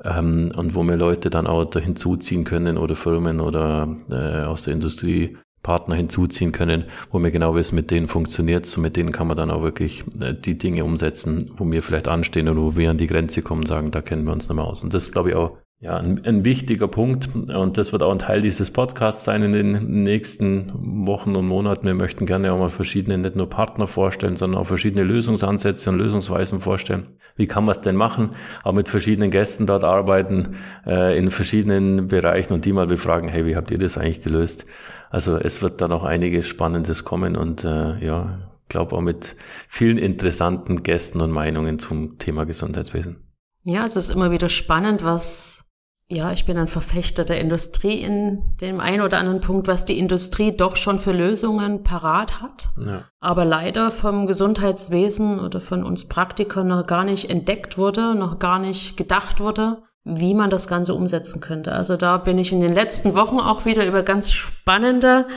Ähm, 0.03 0.51
und 0.55 0.75
wo 0.75 0.83
wir 0.83 0.97
Leute 0.97 1.31
dann 1.31 1.47
auch 1.47 1.65
da 1.65 1.79
hinzuziehen 1.79 2.43
können 2.43 2.77
oder 2.77 2.95
Firmen 2.95 3.39
oder 3.39 3.95
äh, 4.09 4.43
aus 4.43 4.63
der 4.63 4.73
Industrie 4.73 5.35
Partner 5.63 5.95
hinzuziehen 5.95 6.51
können, 6.51 6.85
wo 7.11 7.19
wir 7.19 7.31
genau 7.31 7.55
wissen, 7.55 7.75
mit 7.75 7.91
denen 7.91 8.07
funktioniert's 8.07 8.75
und 8.77 8.83
mit 8.83 8.95
denen 8.95 9.11
kann 9.11 9.27
man 9.27 9.37
dann 9.37 9.51
auch 9.51 9.61
wirklich 9.61 10.03
äh, 10.19 10.33
die 10.33 10.57
Dinge 10.57 10.83
umsetzen, 10.83 11.51
wo 11.57 11.69
wir 11.69 11.83
vielleicht 11.83 12.07
anstehen 12.07 12.49
oder 12.49 12.61
wo 12.61 12.75
wir 12.75 12.89
an 12.89 12.97
die 12.97 13.07
Grenze 13.07 13.41
kommen 13.41 13.61
und 13.61 13.67
sagen, 13.67 13.91
da 13.91 14.01
kennen 14.01 14.25
wir 14.25 14.33
uns 14.33 14.49
nicht 14.49 14.55
mehr 14.55 14.65
aus. 14.65 14.83
Und 14.83 14.93
das 14.93 15.03
ist, 15.03 15.11
glaube 15.11 15.29
ich, 15.29 15.35
auch 15.35 15.57
ja, 15.81 15.97
ein, 15.97 16.23
ein, 16.25 16.45
wichtiger 16.45 16.87
Punkt 16.87 17.29
und 17.33 17.75
das 17.75 17.91
wird 17.91 18.03
auch 18.03 18.11
ein 18.11 18.19
Teil 18.19 18.39
dieses 18.39 18.69
Podcasts 18.69 19.25
sein 19.25 19.41
in 19.41 19.51
den 19.51 20.03
nächsten 20.03 20.71
Wochen 21.07 21.35
und 21.35 21.47
Monaten. 21.47 21.87
Wir 21.87 21.95
möchten 21.95 22.27
gerne 22.27 22.53
auch 22.53 22.59
mal 22.59 22.69
verschiedene, 22.69 23.17
nicht 23.17 23.35
nur 23.35 23.49
Partner 23.49 23.87
vorstellen, 23.87 24.35
sondern 24.35 24.61
auch 24.61 24.67
verschiedene 24.67 25.03
Lösungsansätze 25.03 25.89
und 25.89 25.97
Lösungsweisen 25.97 26.59
vorstellen. 26.59 27.07
Wie 27.35 27.47
kann 27.47 27.65
man 27.65 27.71
es 27.71 27.81
denn 27.81 27.95
machen? 27.95 28.35
Auch 28.63 28.73
mit 28.73 28.89
verschiedenen 28.89 29.31
Gästen 29.31 29.65
dort 29.65 29.83
arbeiten, 29.83 30.55
äh, 30.85 31.17
in 31.17 31.31
verschiedenen 31.31 32.09
Bereichen 32.09 32.53
und 32.53 32.65
die 32.65 32.73
mal 32.73 32.85
befragen, 32.85 33.27
hey, 33.27 33.47
wie 33.47 33.55
habt 33.55 33.71
ihr 33.71 33.79
das 33.79 33.97
eigentlich 33.97 34.21
gelöst? 34.21 34.65
Also 35.09 35.35
es 35.37 35.63
wird 35.63 35.81
da 35.81 35.87
noch 35.87 36.03
einiges 36.03 36.45
Spannendes 36.45 37.05
kommen 37.05 37.35
und 37.35 37.63
äh, 37.63 37.97
ja, 38.05 38.51
glaube 38.69 38.95
auch 38.95 39.01
mit 39.01 39.35
vielen 39.67 39.97
interessanten 39.97 40.83
Gästen 40.83 41.21
und 41.21 41.31
Meinungen 41.31 41.79
zum 41.79 42.19
Thema 42.19 42.45
Gesundheitswesen. 42.45 43.17
Ja, 43.63 43.81
es 43.81 43.95
ist 43.95 44.11
immer 44.11 44.29
wieder 44.29 44.47
spannend, 44.47 45.03
was 45.03 45.65
ja, 46.11 46.33
ich 46.33 46.45
bin 46.45 46.57
ein 46.57 46.67
Verfechter 46.67 47.23
der 47.23 47.39
Industrie 47.39 48.01
in 48.01 48.43
dem 48.59 48.81
einen 48.81 49.01
oder 49.01 49.17
anderen 49.17 49.39
Punkt, 49.39 49.67
was 49.67 49.85
die 49.85 49.97
Industrie 49.97 50.51
doch 50.51 50.75
schon 50.75 50.99
für 50.99 51.13
Lösungen 51.13 51.83
parat 51.83 52.41
hat, 52.41 52.69
ja. 52.85 53.03
aber 53.21 53.45
leider 53.45 53.91
vom 53.91 54.27
Gesundheitswesen 54.27 55.39
oder 55.39 55.61
von 55.61 55.85
uns 55.85 56.07
Praktikern 56.09 56.67
noch 56.67 56.85
gar 56.85 57.05
nicht 57.05 57.29
entdeckt 57.29 57.77
wurde, 57.77 58.13
noch 58.13 58.39
gar 58.39 58.59
nicht 58.59 58.97
gedacht 58.97 59.39
wurde, 59.39 59.83
wie 60.03 60.33
man 60.33 60.49
das 60.49 60.67
Ganze 60.67 60.95
umsetzen 60.95 61.39
könnte. 61.39 61.73
Also 61.73 61.95
da 61.95 62.17
bin 62.17 62.37
ich 62.37 62.51
in 62.51 62.59
den 62.59 62.73
letzten 62.73 63.15
Wochen 63.15 63.39
auch 63.39 63.63
wieder 63.63 63.85
über 63.85 64.03
ganz 64.03 64.31
spannende 64.31 65.27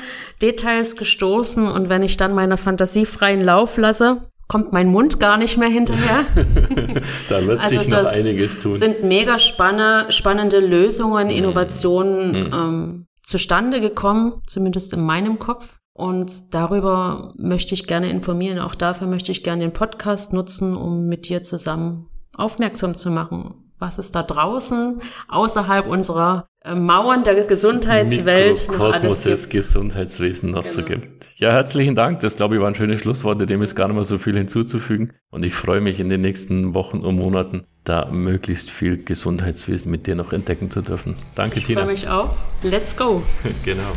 Details 0.42 0.96
gestoßen 0.96 1.68
und 1.68 1.88
wenn 1.88 2.02
ich 2.02 2.16
dann 2.16 2.34
meiner 2.34 2.56
Fantasie 2.56 3.06
freien 3.06 3.42
Lauf 3.42 3.76
lasse, 3.76 4.22
kommt 4.48 4.72
mein 4.72 4.88
Mund 4.88 5.20
gar 5.20 5.37
nicht 5.37 5.59
mehr 5.59 5.68
hinterher. 5.68 6.24
da 7.28 7.46
wird 7.46 7.61
also 7.61 7.78
sich 7.78 7.88
noch 7.88 8.04
einiges 8.04 8.59
tun. 8.59 8.72
sind 8.72 9.02
mega 9.02 9.38
spanne, 9.38 10.07
spannende 10.11 10.59
Lösungen, 10.59 11.28
mhm. 11.28 11.35
Innovationen 11.35 12.30
mhm. 12.30 12.52
ähm, 12.52 13.07
zustande 13.22 13.80
gekommen, 13.80 14.42
zumindest 14.46 14.92
in 14.92 15.02
meinem 15.02 15.38
Kopf. 15.38 15.78
Und 15.96 16.54
darüber 16.54 17.33
möchte 17.37 17.74
ich 17.74 17.87
gerne 17.87 18.11
informieren. 18.11 18.59
Auch 18.59 18.74
dafür 18.74 19.07
möchte 19.07 19.30
ich 19.30 19.44
gerne 19.44 19.62
den 19.62 19.72
Podcast 19.72 20.33
nutzen, 20.33 20.76
um 20.76 21.07
mit 21.07 21.28
dir 21.28 21.42
zusammen 21.42 22.09
aufmerksam 22.37 22.96
zu 22.96 23.11
machen, 23.11 23.72
was 23.78 23.98
es 23.98 24.11
da 24.11 24.24
draußen 24.24 25.00
außerhalb 25.28 25.87
unserer 25.87 26.46
Mauern 26.66 27.24
der 27.24 27.44
Gesundheitswelt 27.44 28.68
gibt. 28.70 29.24
des 29.27 29.48
Gesundheitswesen 29.50 30.50
noch 30.53 30.62
genau. 30.62 30.74
so 30.74 30.83
gibt. 30.83 31.29
Ja, 31.37 31.53
herzlichen 31.53 31.94
Dank. 31.94 32.20
Das, 32.20 32.37
glaube 32.37 32.55
ich, 32.55 32.61
waren 32.62 32.74
schöne 32.74 32.98
Schlussworte. 32.98 33.44
Dem 33.44 33.61
ist 33.61 33.74
gar 33.74 33.88
nicht 33.88 33.96
mehr 33.96 34.05
so 34.05 34.16
viel 34.16 34.35
hinzuzufügen. 34.35 35.12
Und 35.31 35.44
ich 35.44 35.55
freue 35.55 35.83
mich 35.83 36.00
in 36.00 36.09
den 36.09 36.22
nächsten 36.22 36.72
Wochen 36.72 37.00
und 37.00 37.16
Monaten, 37.16 37.64
da 37.85 38.09
möglichst 38.11 38.70
viel 38.70 38.96
Gesundheitswesen 39.05 39.90
mit 39.90 40.07
dir 40.07 40.14
noch 40.14 40.33
entdecken 40.33 40.70
zu 40.70 40.81
dürfen. 40.81 41.14
Danke, 41.35 41.59
ich 41.59 41.66
Tina. 41.66 41.81
Ich 41.81 41.85
freue 41.85 41.92
mich 41.92 42.09
auch. 42.09 42.37
Let's 42.62 42.96
go. 42.96 43.22
genau. 43.64 43.92